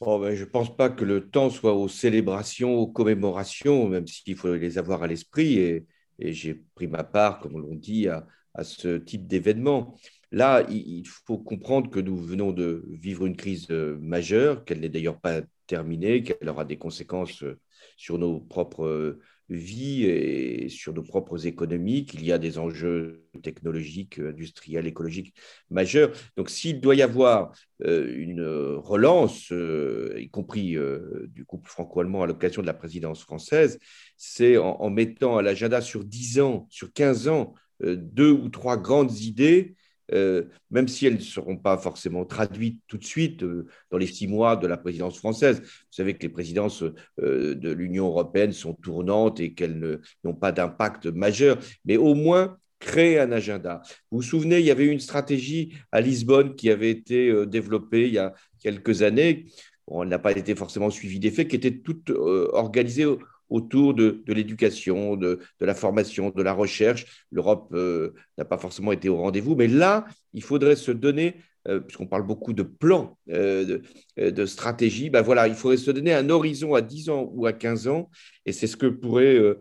[0.00, 4.36] Ben, je ne pense pas que le temps soit aux célébrations, aux commémorations, même s'il
[4.36, 5.58] faut les avoir à l'esprit.
[5.58, 5.86] Et,
[6.20, 8.26] j'ai pris ma part, comme l'on dit, à,
[8.62, 9.96] ce type d'événement.
[10.32, 14.88] Là, il, faut comprendre que nous venons de vivre une crise euh, majeure, qu'elle n'est
[14.88, 17.60] d'ailleurs pas terminée, qu'elle aura des conséquences euh,
[17.96, 24.18] sur nos propres vie et sur nos propres économies, qu'il y a des enjeux technologiques,
[24.18, 25.34] industriels, écologiques
[25.70, 26.12] majeurs.
[26.36, 27.52] Donc s'il doit y avoir
[27.84, 33.22] euh, une relance, euh, y compris euh, du couple franco-allemand à l'occasion de la présidence
[33.22, 33.78] française,
[34.16, 39.20] c'est en, mettant à l'agenda sur 10 ans, sur 15 ans, deux ou trois grandes
[39.20, 39.76] idées
[40.12, 44.06] euh, même si elles ne seront pas forcément traduites tout de suite euh, dans les
[44.06, 45.60] six mois de la présidence française.
[45.60, 46.82] Vous savez que les présidences
[47.20, 52.58] euh, de l'Union européenne sont tournantes et qu'elles n'ont pas d'impact majeur, mais au moins
[52.78, 53.82] créer un agenda.
[54.10, 58.14] Vous vous souvenez, il y avait une stratégie à Lisbonne qui avait été développée il
[58.14, 59.46] y a quelques années.
[59.88, 63.06] On n'a pas été forcément suivi d'effet, qui était toute organisée
[63.50, 67.24] autour de, l'éducation, de, la formation, de la recherche.
[67.30, 71.36] L'Europe euh, n'a pas forcément été au rendez-vous, mais là, il faudrait se donner,
[71.66, 73.80] euh, puisqu'on parle beaucoup de plans, euh,
[74.16, 77.52] de, stratégie, ben voilà, il faudrait se donner un horizon à 10 ans ou à
[77.52, 78.10] 15 ans,
[78.44, 79.56] et c'est ce que pourraient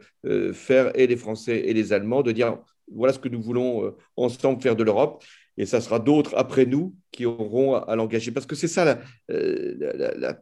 [0.54, 2.58] faire et les Français et les Allemands, de dire,
[2.94, 5.24] voilà ce que nous voulons ensemble faire de l'Europe.
[5.60, 8.32] Et ça sera d'autres après nous qui auront à, l'engager.
[8.32, 10.40] Parce que c'est ça la,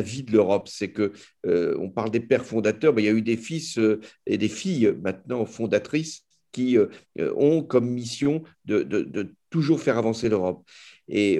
[0.00, 0.68] vie de l'Europe.
[0.68, 1.12] C'est que
[1.46, 4.38] euh, on parle des pères fondateurs, mais il y a eu des fils euh, et
[4.38, 6.88] des filles maintenant fondatrices qui euh,
[7.36, 10.64] ont comme mission de, toujours faire avancer l'Europe.
[11.08, 11.38] Et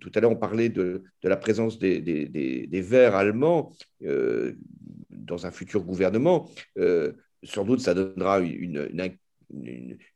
[0.00, 3.74] tout à l'heure, on parlait de, la présence des, des, Verts allemands
[5.10, 6.50] dans un futur gouvernement.
[7.42, 9.00] sans doute, ça donnera une, une,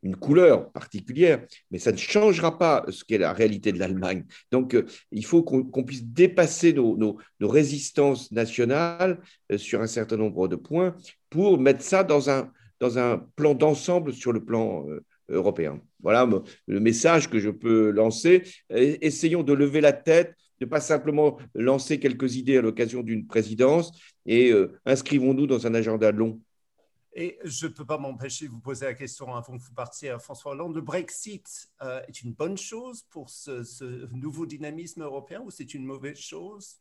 [0.02, 4.24] une, couleur particulière, mais ça ne changera pas ce qu'est la réalité de l'Allemagne.
[4.50, 9.20] Donc, euh, il faut qu'on puisse dépasser nos, résistances nationales
[9.52, 10.96] euh, sur un certain nombre de points
[11.30, 15.80] pour mettre ça dans un, dans un plan d'ensemble sur le plan euh, européen.
[16.02, 16.28] Voilà
[16.66, 18.42] le message que je peux lancer.
[18.70, 23.90] Essayons de lever la tête, de pas simplement lancer quelques idées à l'occasion d'une présidence
[24.24, 24.52] et
[24.84, 26.40] inscrivons-nous dans un agenda long
[27.16, 30.10] et je ne peux pas m'empêcher de vous poser la question avant que vous partiez
[30.10, 30.74] à François Hollande.
[30.74, 31.48] Le Brexit
[31.80, 36.76] euh, est une bonne chose pour ce, nouveau dynamisme européen ou c'est une mauvaise chose?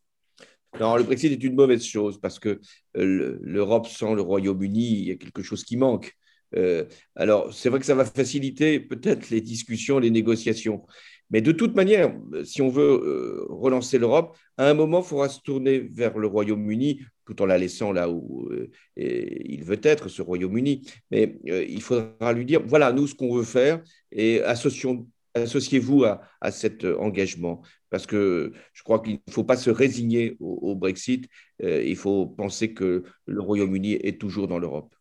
[0.78, 2.60] Non, le Brexit est une mauvaise chose parce que
[2.98, 6.14] euh, l'Europe sans le Royaume-Uni, il y a quelque chose qui manque.
[6.58, 6.84] Euh,
[7.16, 10.86] alors, c'est vrai que ça va faciliter peut-être les discussions, les négociations.
[11.32, 12.14] Mais de toute manière,
[12.44, 17.00] si on veut relancer l'Europe, à un moment, il faudra se tourner vers le Royaume-Uni
[17.26, 20.88] tout en la laissant là où euh, il veut être, ce Royaume-Uni.
[21.12, 26.52] Mais euh, il faudra lui dire, voilà, nous, ce qu'on veut faire, et associez-vous à,
[26.52, 31.28] cet engagement Parce que je crois qu'il ne faut pas se résigner au, Brexit.
[31.64, 34.94] Euh, il faut penser que le Royaume-Uni est toujours dans l'Europe.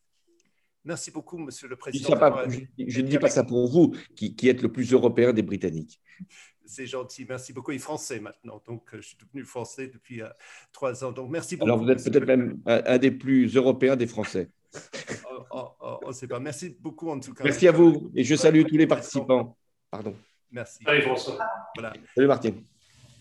[0.85, 2.09] Merci beaucoup, Monsieur le Président.
[2.79, 6.01] Je, ne dis pas ça pour vous, qui, êtes le plus européen des Britanniques.
[6.67, 7.73] C'est gentil, merci beaucoup.
[7.73, 10.23] Et français maintenant, donc je suis devenu français depuis
[10.73, 11.13] trois ans.
[11.13, 11.71] Donc merci beaucoup.
[11.71, 14.51] Alors vous êtes peut-être même un, des plus européens des Français.
[15.31, 16.41] Oh, oh, oh, on ne sait pas.
[16.41, 17.45] Merci beaucoup en tout cas.
[17.45, 19.57] Merci à vous et je salue tous les participants.
[19.91, 20.15] Pardon.
[20.51, 20.79] Merci.
[20.87, 21.39] Allez, François.
[21.77, 21.93] Voilà.
[22.15, 22.53] Salut, Martin.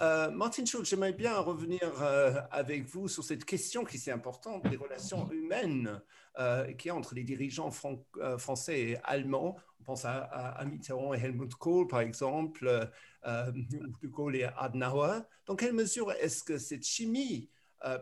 [0.03, 4.67] Euh, Martin Schulz, j'aimerais bien revenir euh, avec vous sur cette question qui est importante
[4.67, 6.01] des relations humaines
[6.39, 9.55] euh, qui a entre les dirigeants français et allemands.
[9.79, 12.89] On pense à, Mitterrand et Helmut Kohl, par exemple,
[13.25, 15.21] ou de Kohl et Adenauer.
[15.45, 17.49] Dans quelle mesure est-ce que cette chimie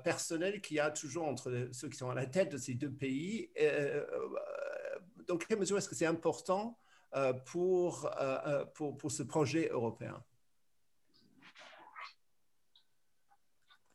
[0.03, 2.91] personnelle qu'il y a toujours entre ceux qui sont à la tête de ces deux
[2.91, 3.51] pays,
[5.27, 6.77] dans quelle mesure est-ce que c'est important
[7.15, 10.23] euh, euh, euh, pour, pour, ce projet européen?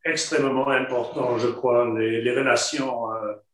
[0.09, 3.09] Extrêmement important, je crois, les, relations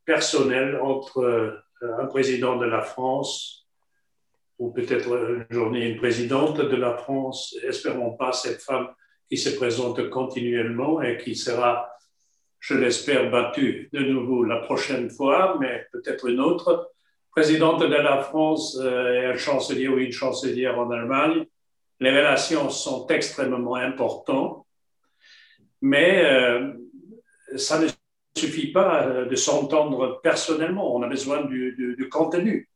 [0.05, 3.67] personnelles entre un président de la France
[4.59, 8.89] ou peut-être une journée une présidente de la France, espérons pas cette femme
[9.29, 11.91] qui se présente continuellement et qui sera,
[12.61, 16.93] je l'espère, battue de nouveau la prochaine fois, mais peut-être une autre.
[17.31, 21.47] Présidente de la France euh, et un chancelier ou une chancelière en Allemagne,
[21.99, 24.62] les relations sont extrêmement importantes,
[25.83, 26.73] mais euh,
[27.57, 27.89] ça ne
[28.35, 32.69] suffit pas euh, de s'entendre personnellement, on a besoin du, contenu.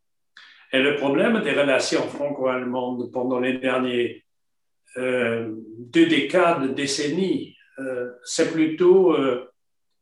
[0.72, 4.22] Et le problème des relations franco-allemandes pendant les derniers
[4.96, 7.54] deux décades, décennies,
[8.24, 9.14] c'est plutôt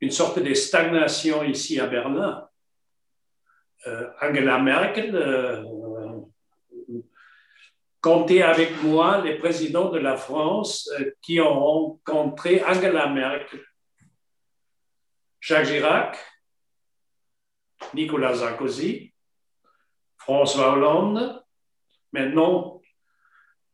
[0.01, 2.49] une sorte de stagnation ici à Berlin
[3.87, 5.63] euh, Angela Merkel, euh,
[8.05, 13.65] comptez avec moi les présidents de la France euh, qui ont rencontré Angela Merkel,
[15.41, 16.19] Jacques Chirac,
[17.95, 19.15] Nicolas Sarkozy,
[20.19, 21.43] François Hollande,
[22.13, 22.83] maintenant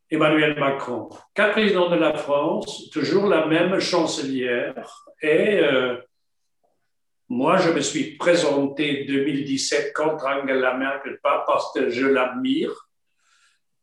[0.08, 1.08] Emmanuel Macron.
[1.34, 5.60] Quatre présidents de la France, toujours la même chancelière, et
[7.28, 12.89] moi, je me suis présenté 2017 contre Angela Merkel, pas parce que je l'admire.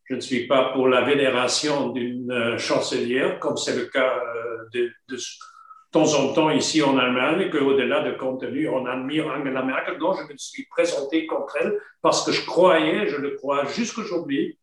[0.09, 4.69] Je ne suis pas pour la vénération d'une euh, chancelière, comme c'est le cas euh,
[4.73, 5.17] de,
[5.91, 9.97] temps en temps ici en Allemagne, qu'au-delà de contenu, on admire Angela Merkel.
[9.97, 14.57] Non, je me suis présenté contre elle parce que je croyais, je le crois jusqu'aujourd'hui,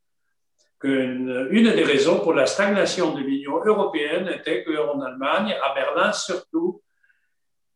[0.80, 6.12] qu'une une des raisons pour la stagnation de l'Union européenne était qu'en Allemagne, à Berlin
[6.12, 6.82] surtout,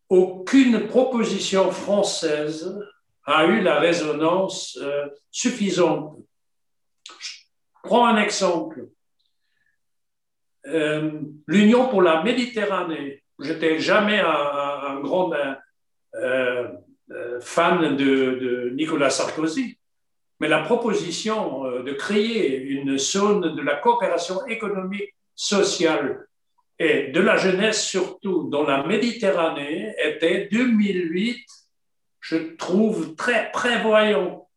[0.08, 2.78] aucune proposition française
[3.24, 6.16] a eu la résonance euh, suffisante.
[7.89, 8.86] Prends un exemple.
[10.66, 13.22] Euh, L'Union pour la Méditerranée.
[13.41, 15.32] J'étais jamais un, grand
[16.14, 16.68] euh,
[17.41, 19.78] fan de, de, Nicolas Sarkozy,
[20.39, 26.26] mais la proposition de créer une zone de la coopération économique, sociale
[26.78, 31.39] et de la jeunesse surtout dans la Méditerranée était 2008,
[32.20, 34.47] je trouve très prévoyant.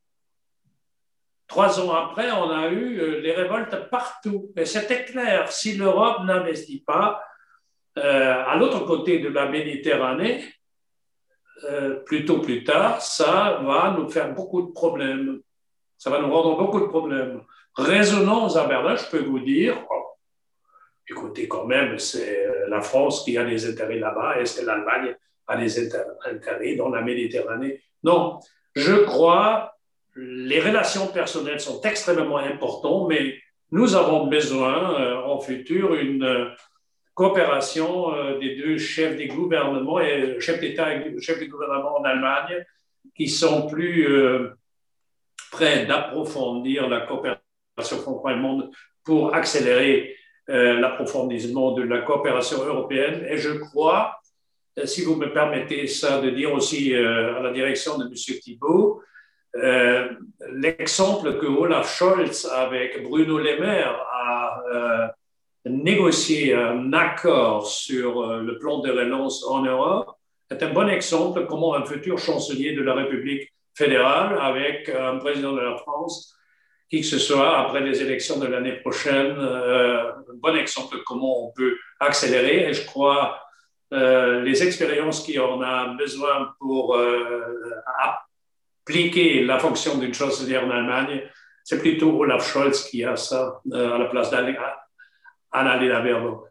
[1.52, 4.54] Trois ans après, on a eu euh, les révoltes partout.
[4.56, 7.22] Et c'était clair, si l'Europe n'investit pas
[7.98, 10.46] euh, à l'autre côté de la Méditerranée,
[11.66, 15.42] euh, plus plus tard, ça va nous faire beaucoup de problèmes.
[15.98, 17.42] Ça va nous rendre beaucoup de problèmes.
[17.76, 19.76] Résonance à Berlin, je peux vous dire,
[21.10, 24.40] écoutez, quand même, c'est euh, la France qui a des intérêts là-bas.
[24.40, 25.94] Est-ce que l'Allemagne a des
[26.26, 28.40] intérêts dans la Méditerranée Non.
[28.74, 29.76] Je crois
[30.16, 33.38] les relations personnelles sont extrêmement importantes, mais
[33.72, 36.50] nous avons besoin euh, en futur une euh,
[37.14, 42.66] coopération des deux chefs des gouvernements et chefs d'État et chefs des gouvernements en Allemagne
[43.16, 44.08] qui sont plus
[45.52, 48.72] prêts d'approfondir la coopération franco-allemande
[49.04, 50.16] pour accélérer
[50.50, 53.26] euh, l'approfondissement de la coopération européenne.
[53.30, 54.20] Et je crois,
[54.80, 58.14] euh, si vous me permettez ça, de dire aussi euh, à la direction de M.
[58.14, 59.02] Thibault,
[59.54, 65.14] l'exemple que Olaf Scholz avec Bruno Le Maire a
[65.66, 70.16] négocié un accord sur le plan de relance en Europe
[70.50, 75.54] est un bon exemple comment un futur chancelier de la République fédérale avec un président
[75.54, 76.36] de la France
[76.90, 81.02] qui que ce soit après les élections de l'année prochaine, euh, un bon exemple de
[81.04, 82.70] comment on peut accélérer.
[82.70, 83.40] Et je crois
[83.94, 87.46] euh, les expériences qu'on a besoin pour euh,
[88.86, 91.22] appliquer la fonction d'une chancelière en Allemagne
[91.64, 96.48] c'est plutôt Olaf Scholz qui a ça à la place d'Annalena Baerbock.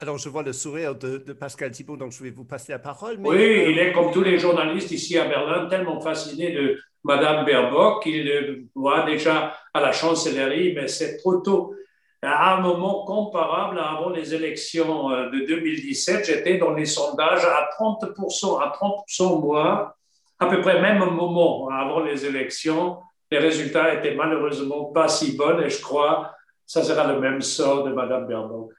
[0.00, 3.16] Alors, je vois le sourire de, Pascal Thibault, donc je vais vous passer la parole.
[3.20, 8.02] Oui, il est comme tous les journalistes ici à Berlin, tellement fasciné de Madame Baerbock
[8.02, 11.74] qu'il voit déjà à la chancellerie, mais c'est trop tôt.
[12.22, 17.68] À un moment comparable avant les élections euh, de 2017, j'étais dans les sondages à
[17.78, 19.92] 30%, à 30% moins,
[20.38, 23.00] à peu près même moment avant les élections.
[23.30, 26.30] Les résultats étaient malheureusement pas si bons et je crois que
[26.66, 28.72] ça sera le même sort de Madame Baerbock.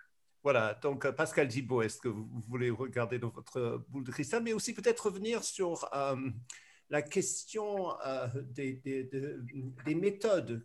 [0.44, 4.44] Voilà, donc euh, Pascal Thibault, est-ce que vous voulez regarder dans votre boule de cristal,
[4.44, 6.16] mais aussi peut-être revenir sur euh,
[6.92, 10.64] la question euh, des, des, méthodes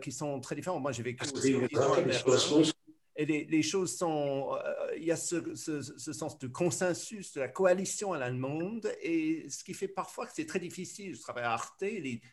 [0.00, 0.80] qui sont très différentes.
[0.80, 2.72] Moi, j'ai vécu aussi
[3.16, 4.58] et les, choses sont,
[4.96, 9.62] il y a ce, ce, sens de consensus, de la coalition à l'allemande, et ce
[9.62, 11.14] qui fait parfois que c'est très difficile.
[11.14, 11.84] Je travaille à Arte,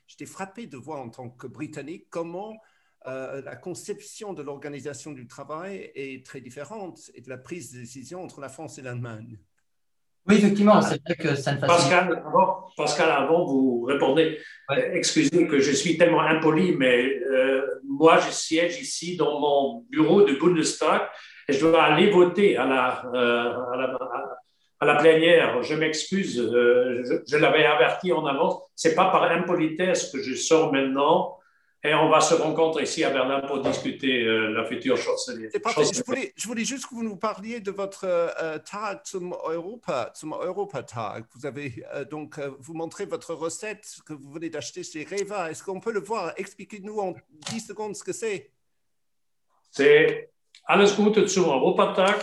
[0.07, 2.57] j'étais frappé de voir en tant que Britannique comment
[3.07, 7.79] euh, la conception de l'organisation du travail est très différente et de la prise de
[7.79, 9.39] décision entre la France et l'Allemagne.
[10.27, 14.39] Oui, effectivement, c'est vrai que ça ne facilite Pascal, avant, Pascal, avant vous répondez,
[14.93, 20.21] excusez que je suis tellement impoli, mais euh, moi, je siège ici dans mon bureau
[20.21, 21.01] de Bundestag
[21.47, 23.97] et je dois aller voter à la, euh, à la,
[24.79, 25.63] à la plénière.
[25.63, 28.61] Je m'excuse, je, je l'avais averti en avance.
[28.75, 31.37] C'est pas par impolitesse que je sors maintenant.
[31.83, 35.49] Et on va se rencontrer ici à Berlin pour discuter euh, la future chancelière.
[35.51, 40.11] Je voulais, je voulais juste que vous nous parliez de votre euh, Tag zum Europa,
[40.13, 41.25] zum Europa Tag.
[41.33, 45.49] Vous avez euh, donc, euh, vous montrez votre recette que vous venez d'acheter chez Reva.
[45.49, 46.33] Est-ce qu'on peut le voir?
[46.37, 47.15] Expliquez-nous en
[47.49, 48.51] 10 secondes ce que c'est.
[49.71, 50.29] C'est
[50.65, 52.21] alles Gute zum Europa Tag.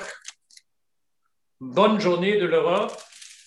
[1.60, 2.96] Bonne journée de l'Europe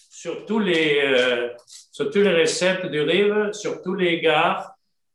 [0.09, 4.70] sur, tous les, sur toutes les recettes du Rive, sur tous les gares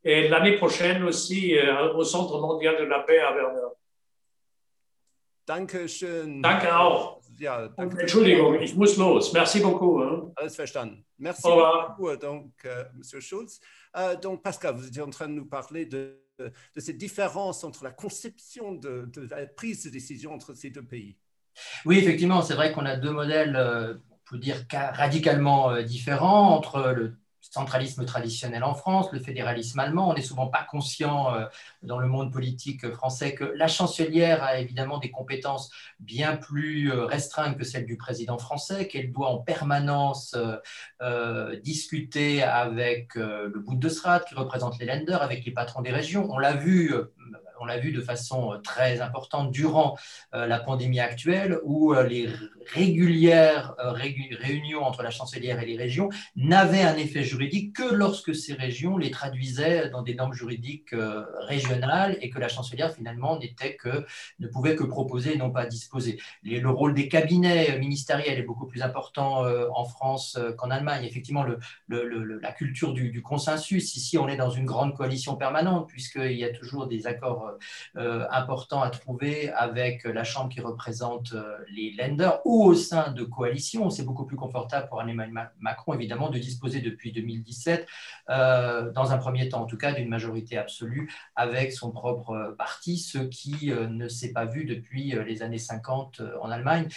[0.07, 3.75] et l'année prochaine aussi euh, au Centre mondial de la paix à Werder.
[5.47, 6.43] Danke schön.
[6.43, 7.21] Danke auch.
[7.39, 8.01] Ja, danke.
[8.01, 9.33] Entschuldigung, ich muss los.
[9.33, 10.01] Merci beaucoup.
[10.01, 10.33] Hein.
[10.37, 11.05] Alles verstanden.
[11.19, 13.61] Merci beaucoup, euh, donc, euh, Monsieur Schulz.
[13.97, 17.83] Euh, donc, Pascal, vous étiez en train de nous parler de, de cette différence entre
[17.85, 21.17] la conception de, de, la prise de décision entre ces deux pays.
[21.85, 23.57] Oui, effectivement, c'est vrai qu'on a deux modèles,
[24.11, 27.17] on peut dire, radicalement différents entre le
[27.51, 30.11] centralisme traditionnel en France, le fédéralisme allemand.
[30.11, 31.47] On n'est souvent pas conscient euh,
[31.83, 35.71] dans le monde politique français que la chancelière a évidemment des compétences
[36.01, 40.37] bien plus euh, restreintes que celles du président français, qu'elle doit en permanence
[41.03, 46.29] euh, discuter avec le Bundesrat qui représente les Länder, avec les patrons des régions.
[46.31, 46.93] On l'a vu
[47.61, 49.97] on l'a vu de façon euh, très importante durant
[50.35, 52.29] euh, la pandémie actuelle, où euh, les
[52.73, 58.55] régulières réunions entre la chancelière et les régions n'avaient un effet juridique que lorsque ces
[58.55, 60.95] régions les traduisaient dans des normes juridiques
[61.47, 64.05] régionales et que la chancelière finalement n'était que
[64.41, 66.19] ne pouvait que proposer et non pas disposer.
[66.43, 71.05] le rôle des cabinets ministériels est beaucoup plus important en France qu'en Allemagne.
[71.05, 71.45] Effectivement,
[71.89, 76.53] la culture du consensus, ici on est dans une grande coalition permanente puisqu'il y a
[76.53, 77.59] toujours des accords euh,
[77.97, 83.11] euh, important à trouver avec la Chambre qui représente euh, les lenders ou au sein
[83.13, 83.91] de coalitions.
[83.91, 87.87] C'est beaucoup plus confortable pour Emmanuel Macron, évidemment, de disposer depuis 2017,
[88.29, 93.19] dans un premier temps en tout cas, d'une majorité absolue avec son propre parti, ce
[93.19, 96.89] qui ne s'est pas vu depuis les années 50 en Allemagne.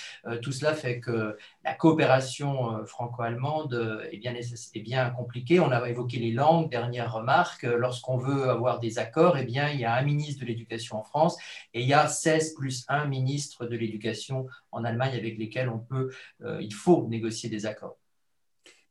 [0.41, 1.37] Tout cela fait que
[1.69, 4.33] la coopération franco-allemande est bien,
[4.81, 5.59] bien compliquée.
[5.59, 7.61] On a évoqué les langues, dernière remarque.
[7.61, 11.03] Lorsqu'on veut avoir des accords, eh bien, il y a un ministre de l'Éducation en
[11.03, 11.37] France,
[11.75, 15.77] et il y a 16 plus 1 ministre de l'Éducation en Allemagne avec lesquels on
[15.77, 16.11] peut,
[16.41, 17.99] euh, il faut négocier des accords.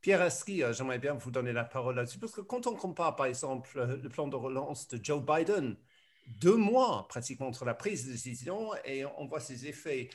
[0.01, 3.16] Pierre Aski, euh, j'aimerais bien vous donner la parole là-dessus, parce que quand on compare
[3.16, 5.74] par exemple euh, le plan de relance de Joe Biden,
[6.29, 10.11] deux mois pratiquement entre la prise de décision et on voit ses effets.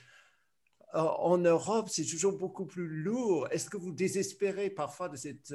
[0.93, 3.47] En Europe, c'est toujours beaucoup plus lourd.
[3.49, 5.53] Est-ce que vous désespérez parfois de cette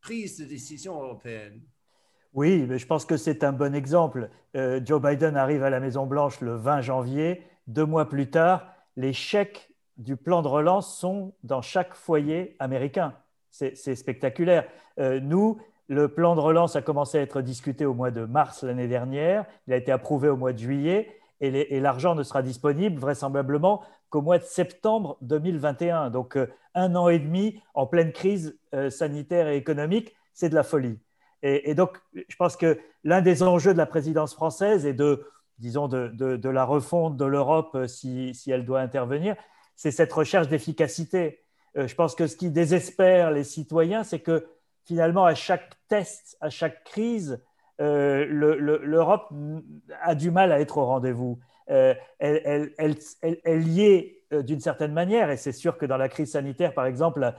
[0.00, 1.62] prise de décision européenne?
[2.34, 4.28] Oui, mais je pense que c'est un bon exemple.
[4.56, 7.42] Euh, Joe Biden arrive à la Maison-Blanche le 20 janvier.
[7.68, 8.66] Deux mois plus tard,
[8.96, 13.14] les chèques du plan de relance sont dans chaque foyer américain.
[13.50, 14.66] C'est spectaculaire.
[14.98, 18.64] Euh, nous, le plan de relance a commencé à être discuté au mois de mars
[18.64, 19.46] l'année dernière.
[19.68, 21.08] Il a été approuvé au mois de juillet
[21.40, 23.82] et l'argent ne sera disponible vraisemblablement
[24.14, 26.10] qu'au mois de septembre 2021.
[26.10, 26.46] Donc euh,
[26.76, 28.56] un an et demi en pleine crise
[28.90, 30.98] sanitaire et économique, c'est de la folie.
[31.42, 35.26] Et, donc, je pense que l'un des enjeux de la présidence française et de,
[35.58, 39.36] disons, de, la refonte de l'Europe, euh, si, elle doit intervenir,
[39.76, 41.44] c'est cette recherche d'efficacité.
[41.76, 44.46] Euh, je pense que ce qui désespère les citoyens, c'est que
[44.84, 47.42] finalement, à chaque test, à chaque crise,
[47.78, 49.28] l'Europe
[50.00, 51.40] a du mal à être au rendez-vous.
[51.66, 52.72] Elle, elle,
[53.44, 56.86] elle, y est d'une certaine manière, et c'est sûr que dans la crise sanitaire, par
[56.86, 57.32] exemple,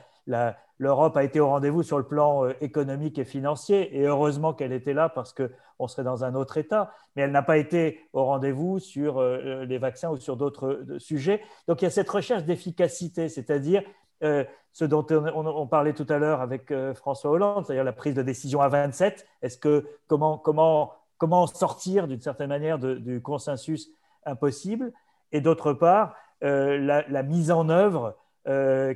[0.78, 4.94] l'Europe a été au rendez-vous sur le plan économique et financier, et heureusement qu'elle était
[4.94, 8.80] là parce qu'on serait dans un autre état, mais elle n'a pas été au rendez-vous
[8.80, 11.42] sur les vaccins ou sur d'autres sujets.
[11.68, 13.84] Donc il y a cette recherche d'efficacité, c'est-à-dire
[14.24, 18.14] euh, ce dont on, parlait tout à l'heure avec euh, François Hollande, c'est-à-dire la prise
[18.14, 19.26] de décision à 27.
[19.42, 23.90] Est-ce que comment sortir d'une certaine manière du consensus
[24.26, 24.92] impossible
[25.32, 28.18] Et d'autre part, euh, la, mise en œuvre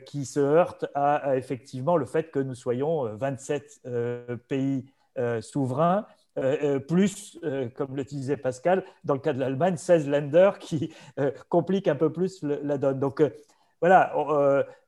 [0.05, 3.81] qui se heurte à, effectivement le fait que nous soyons 27
[4.47, 4.85] pays
[5.41, 6.05] souverains.
[6.87, 7.39] plus,
[7.75, 10.93] comme le disait Pascal, dans le cas de l'Allemagne, 16 lenders qui
[11.49, 12.99] compliquent un peu plus la donne.
[12.99, 13.23] Donc,
[13.81, 14.13] voilà,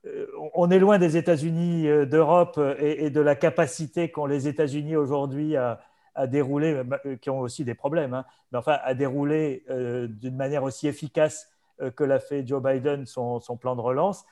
[0.05, 4.95] euh, on est loin des États-Unis euh, d'Europe et, de la capacité qu'ont les États-Unis
[4.95, 5.79] aujourd'hui à,
[6.27, 10.87] dérouler, euh, qui ont aussi des problèmes, hein, mais enfin à dérouler d'une manière aussi
[10.87, 11.49] efficace
[11.95, 14.25] que l'a fait Joe Biden son, plan de relance.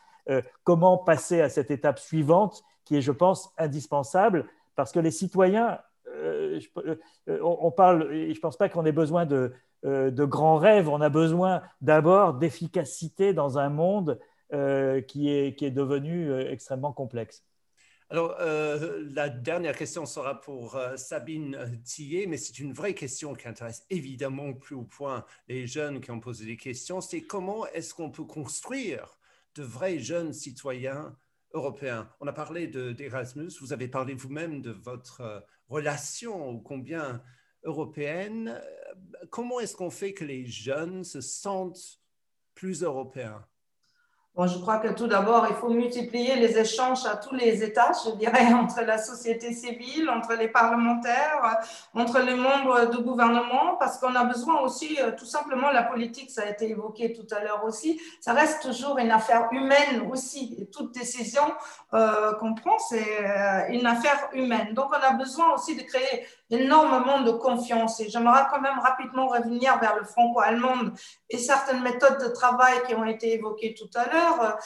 [0.64, 5.80] comment passer à cette étape suivante qui est, je pense, indispensable parce que les citoyens,
[7.28, 9.54] on, parle, je ne pense pas qu'on ait besoin de,
[9.84, 14.20] de grands rêves, on a besoin d'abord d'efficacité dans un monde
[14.52, 17.46] euh, qui, est, qui est devenu euh, extrêmement complexe.
[18.12, 23.47] Alors, euh, la dernière question sera pour Sabine Tillet, mais c'est une vraie question qui
[23.47, 27.01] intéresse évidemment plus au point les jeunes qui ont posé des questions.
[27.01, 29.20] C'est comment est-ce qu'on peut construire
[29.53, 31.16] de vrais jeunes citoyens
[31.53, 32.10] européens?
[32.20, 37.22] On a parlé d'Erasmus, vous avez parlé vous-même de votre relation ô combien
[37.64, 38.60] européenne.
[39.30, 41.99] Comment est-ce qu'on fait que les jeunes se sentent
[42.55, 43.45] plus européens?
[44.48, 48.12] Je crois que tout d'abord, il faut multiplier les échanges à tous les étages, je
[48.12, 51.60] dirais, entre la société civile, entre les parlementaires,
[51.94, 56.30] entre les membres du gouvernement, parce qu'on a besoin aussi, euh, tout simplement, la politique,
[56.30, 60.68] ça a été évoqué tout à l'heure aussi, ça reste toujours une affaire humaine aussi.
[60.72, 61.44] Toute décision
[61.94, 64.74] euh, qu'on prend, c'est euh, une affaire humaine.
[64.74, 68.00] Donc, on a besoin aussi de créer énormément de confiance.
[68.00, 70.91] Et j'aimerais quand même rapidement revenir vers le franco-allemand
[71.30, 74.58] et certaines méthodes de travail qui ont été évoquées tout à l'heure.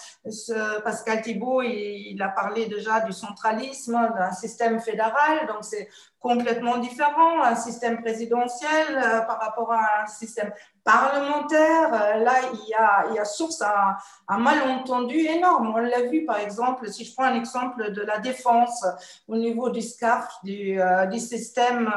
[0.84, 5.48] Pascal Thibault, il, a parlé déjà du centralisme, d'un système fédéral.
[5.48, 5.90] Donc, c'est
[6.24, 10.54] complètement différent, un système présidentiel euh, par rapport à un système
[10.86, 11.94] parlementaire.
[11.94, 13.98] Euh, là, il y a, il y a source à
[14.30, 15.74] un malentendu énorme.
[15.76, 18.86] On l'a vu, par exemple, si je prends un exemple de la défense
[19.28, 21.92] au niveau du SCAF, du, euh, du système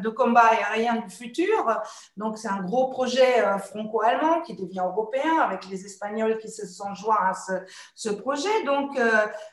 [0.00, 1.82] de combat aérien du futur.
[2.16, 6.94] Donc, c'est un gros projet franco-allemand qui devient européen avec les Espagnols qui se sont
[6.94, 7.52] joints à ce,
[7.96, 8.62] ce projet.
[8.64, 8.96] Donc,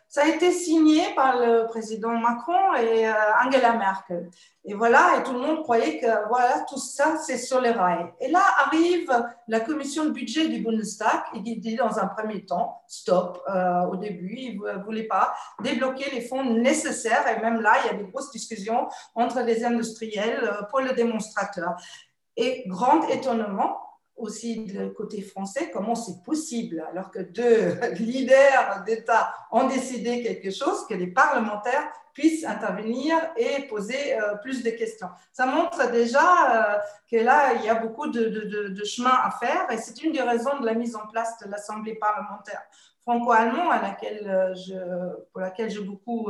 [0.09, 3.13] ça a été signé par le président Macron et euh,
[3.45, 4.29] Angela Merkel.
[4.63, 8.11] Et voilà, et tout le monde croyait que voilà, tout ça, c'est sur les rails.
[8.21, 9.11] Et là arrive
[9.47, 13.81] la commission de budget du Bundestag et qui dit dans un premier temps, stop, euh,
[13.83, 17.25] au début, ils ne voulaient pas débloquer les fonds nécessaires.
[17.27, 20.93] Et même là, il y a des grosses discussions entre les industriels euh, pour le
[20.93, 21.75] démonstrateur.
[22.37, 23.86] Et grand étonnement,
[24.17, 30.51] aussi du côté français, comment c'est possible, alors que deux leaders d'État ont décidé quelque
[30.51, 35.07] chose, que les parlementaires puissent intervenir et poser euh, plus de questions.
[35.31, 36.79] Ça montre déjà euh,
[37.11, 38.27] que là, il y a beaucoup de,
[38.69, 41.49] de, chemin à faire et c'est une des raisons de la mise en place de
[41.49, 42.63] l'Assemblée parlementaire
[43.03, 46.29] franco-allemand euh, pour laquelle j'ai beaucoup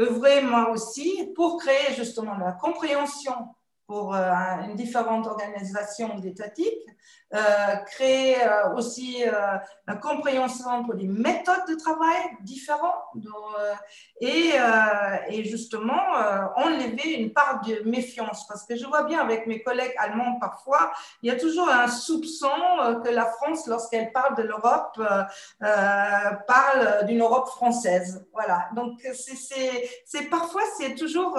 [0.00, 3.54] œuvré moi aussi, pour créer justement la compréhension
[3.86, 6.88] pour une différente organisation d'étatique,
[7.86, 9.24] créer euh, aussi
[9.86, 12.92] la compréhension pour des méthodes de travail différentes
[14.20, 14.52] et,
[15.44, 16.00] justement
[16.56, 20.92] enlever une part de méfiance parce que je vois bien avec mes collègues allemands parfois,
[21.22, 22.48] il y a toujours un soupçon
[23.04, 25.00] que la France, lorsqu'elle parle de l'Europe,
[25.60, 28.26] parle d'une Europe française.
[28.32, 31.38] Voilà, donc c'est parfois c'est toujours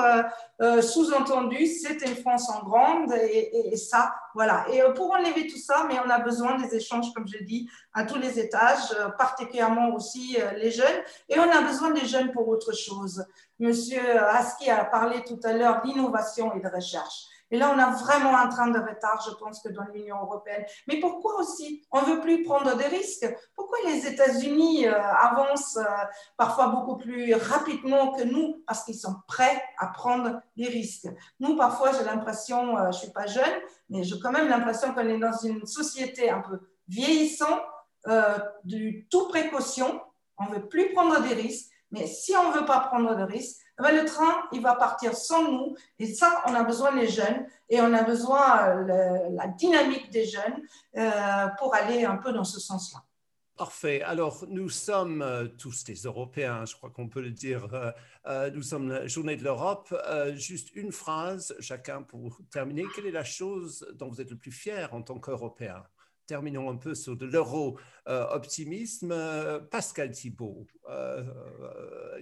[0.82, 4.66] sous-entendu, c'est une France en grande et, ça, voilà.
[4.72, 7.70] Et euh, pour enlever tout ça, mais on a besoin des échanges, comme je dis,
[7.94, 11.02] à tous les étages, euh, particulièrement aussi euh, les jeunes.
[11.30, 13.26] Et on a besoin des jeunes pour autre chose.
[13.60, 17.28] Monsieur Aski a parlé tout à l'heure d'innovation et de recherche.
[17.52, 20.66] Et là, on a vraiment un train de retard, je pense, que dans l'Union européenne.
[20.88, 23.28] Mais pourquoi aussi On ne veut plus prendre des risques?
[23.56, 28.64] Pourquoi les États-Unis euh, avancent euh, parfois beaucoup plus rapidement que nous?
[28.68, 31.08] Parce qu'ils sont prêts à prendre des risques.
[31.40, 33.54] Nous, parfois, j'ai l'impression, euh, je ne suis pas jeune,
[33.90, 37.62] mais j'ai quand même l'impression qu'on est dans une société un peu vieillissante,
[38.64, 40.00] du tout précaution.
[40.38, 41.70] On ne veut plus prendre des risques.
[41.92, 44.76] Mais si on ne veut pas prendre de risques, eh ben, le train, il va
[44.76, 45.76] partir sans nous.
[46.00, 50.26] Et ça, on a besoin des jeunes et on a besoin de la dynamique des
[50.26, 50.62] jeunes
[51.58, 53.04] pour aller un peu dans ce sens-là.
[53.58, 54.04] Parfait.
[54.04, 57.74] Alors, nous sommes euh, tous des Européens, je crois qu'on peut le dire.
[57.74, 57.92] Euh,
[58.28, 59.96] euh, nous sommes la journée de l'Europe.
[60.36, 62.84] juste une phrase, chacun pour terminer.
[62.94, 65.84] Quelle est la chose dont vous êtes le plus fier en tant qu'Européen?
[66.28, 69.16] Terminons un peu sur de l'euro-optimisme.
[69.72, 70.68] Pascal Thibault,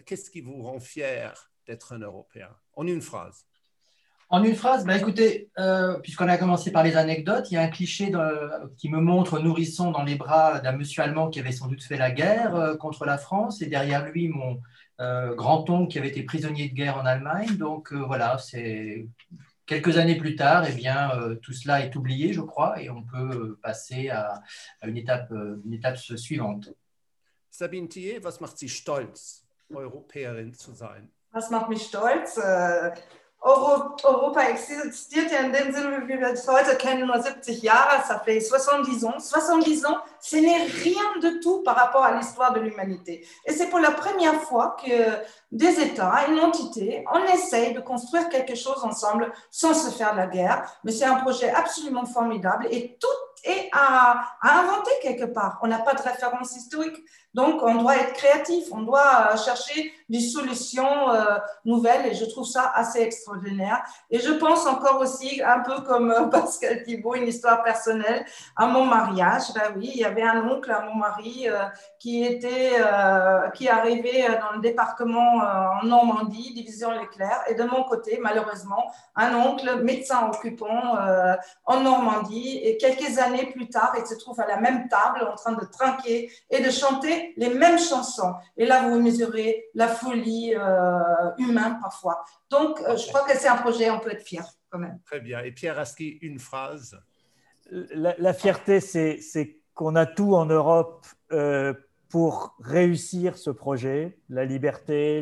[0.06, 2.50] qu'est-ce qui vous rend fier d'être un Européen?
[2.74, 3.46] En une phrase.
[4.30, 7.62] En une phrase, bah écoutez, euh, puisqu'on a commencé par les anecdotes, il y a
[7.62, 8.12] un cliché
[8.76, 11.98] qui me montre nourrisson dans les bras d'un monsieur allemand qui avait sans doute fait
[11.98, 14.62] la guerre euh, contre la France, et derrière lui mon
[15.00, 17.56] euh, grand-oncle qui avait été prisonnier de guerre en Allemagne.
[17.58, 19.08] Donc voilà, c'est
[19.66, 21.10] quelques années plus tard, et eh bien,
[21.42, 24.42] tout cela est oublié, je crois, et on peut passer à,
[24.84, 26.70] une, étape, une étape suivante.
[27.50, 31.10] Sabine Thier, was macht Sie stolz, Europäerin zu sein?
[31.32, 32.38] Was macht mich stolz?
[33.46, 38.20] Europa existiert ja in dem Sinne, wie wir es heute kennen, nur 70 Jahre, ça
[38.20, 39.20] fait 70 ans.
[39.20, 43.28] 70 ans, ce n'est rien de tout par rapport à l'histoire de l'humanité.
[43.46, 48.30] Et c'est pour la première fois que des États, une entité, on essaye de construire
[48.30, 50.66] quelque chose ensemble sans se faire la guerre.
[50.84, 55.60] Mais c'est un projet absolument formidable et tout est à, inventer quelque part.
[55.62, 56.98] On n'a pas de référence historique.
[57.36, 62.24] Donc, on doit être créatif, on doit euh, chercher des solutions euh, nouvelles et je
[62.24, 63.84] trouve ça assez extraordinaire.
[64.10, 68.26] Et je pense encore aussi, un peu comme euh, Pascal Thibault, une histoire personnelle,
[68.56, 69.54] à mon mariage.
[69.54, 71.48] Ben oui, il y avait un oncle à mon mari
[72.00, 72.74] qui était,
[73.56, 75.42] qui arrivait dans le département
[75.82, 80.98] en Normandie, division Leclerc, et de mon côté, malheureusement, un oncle médecin occupant
[81.66, 82.60] en Normandie.
[82.64, 85.66] Et quelques années plus tard, il se trouve à la même table en train de
[85.66, 88.34] trinquer et de chanter les mêmes chansons.
[88.58, 91.00] Et là, vous mesurez la folie euh,
[91.38, 92.24] humaine parfois.
[92.50, 95.00] Donc, euh, je crois que c'est un projet, on peut être fier quand même.
[95.06, 95.40] Très bien.
[95.42, 97.00] Et Pierre Aski, une phrase?
[97.72, 101.74] La, fierté, c'est qu'on a tout en Europe euh,
[102.10, 104.20] pour réussir ce projet.
[104.30, 105.22] La liberté,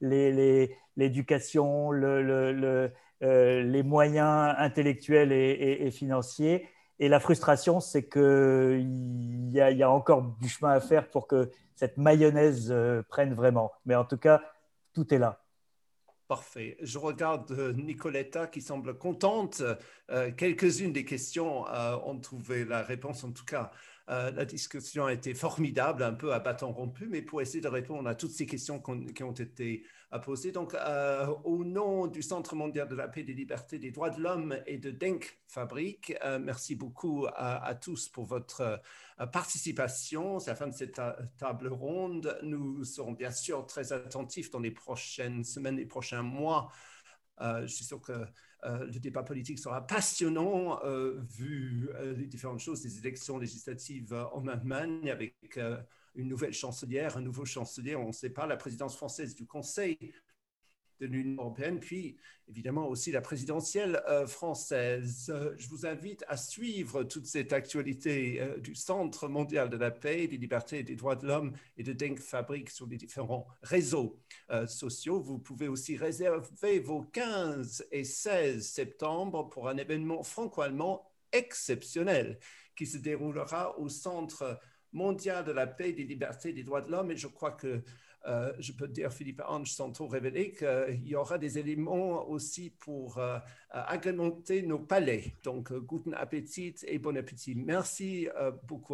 [0.00, 6.68] l'éducation, le, les moyens intellectuels et financiers.
[6.98, 11.50] Et la frustration, c'est qu'il y, y, a encore du chemin à faire pour que
[11.74, 13.72] cette mayonnaise euh, prenne vraiment.
[13.84, 14.42] Mais en tout cas,
[14.92, 15.40] tout est là.
[16.28, 16.76] Parfait.
[16.80, 19.62] Je regarde euh, Nicoletta qui semble contente.
[20.10, 21.64] Euh, quelques-unes des questions
[22.06, 23.70] ont trouvé la réponse, en tout cas.
[24.08, 28.08] La discussion a été formidable, un peu à bâton rompu, mais pour essayer de répondre
[28.08, 29.84] à toutes ces questions qui ont été
[30.18, 30.52] posé.
[30.52, 34.20] Donc, euh, au nom du Centre mondial de la paix, des libertés, des droits de
[34.20, 38.82] l'homme et de Denk Fabrique, euh, merci beaucoup à, tous pour votre
[39.20, 40.38] euh, participation.
[40.38, 41.00] C'est la fin de cette
[41.38, 42.38] table ronde.
[42.42, 46.70] Nous serons bien sûr très attentifs dans les prochaines semaines, les prochains mois.
[47.40, 48.26] je suis sûr que
[48.64, 50.80] le débat politique sera passionnant
[51.38, 55.58] vu les différentes choses des élections législatives en Allemagne avec
[56.14, 59.98] une nouvelle chancelière, un nouveau chancelier, on ne sait pas, la présidence française du Conseil
[61.00, 62.16] de l'Union européenne, puis
[62.48, 65.30] évidemment aussi la présidentielle euh, française.
[65.34, 69.90] Euh, je vous invite à suivre toute cette actualité euh, du Centre mondial de la
[69.90, 73.46] paix, des libertés et des droits de l'homme et de Denk Fabrique sur les différents
[73.62, 74.18] réseaux
[74.66, 75.20] sociaux.
[75.20, 82.38] Vous pouvez aussi réserver vos 15 et 16 septembre pour un événement franco-allemand exceptionnel
[82.76, 84.60] qui se déroulera au Centre
[84.92, 87.10] mondial de la paix, des libertés, des droits de l'homme.
[87.10, 87.82] Et je crois que
[88.26, 92.70] euh, je peux dire, Philippe Ange, sans trop révéler, qu'il y aura des éléments aussi
[92.70, 93.38] pour euh,
[93.70, 95.34] agrémenter nos palais.
[95.42, 97.54] Donc, euh, guten Appetit et bon appétit.
[97.54, 98.28] Merci
[98.66, 98.82] beaucoup.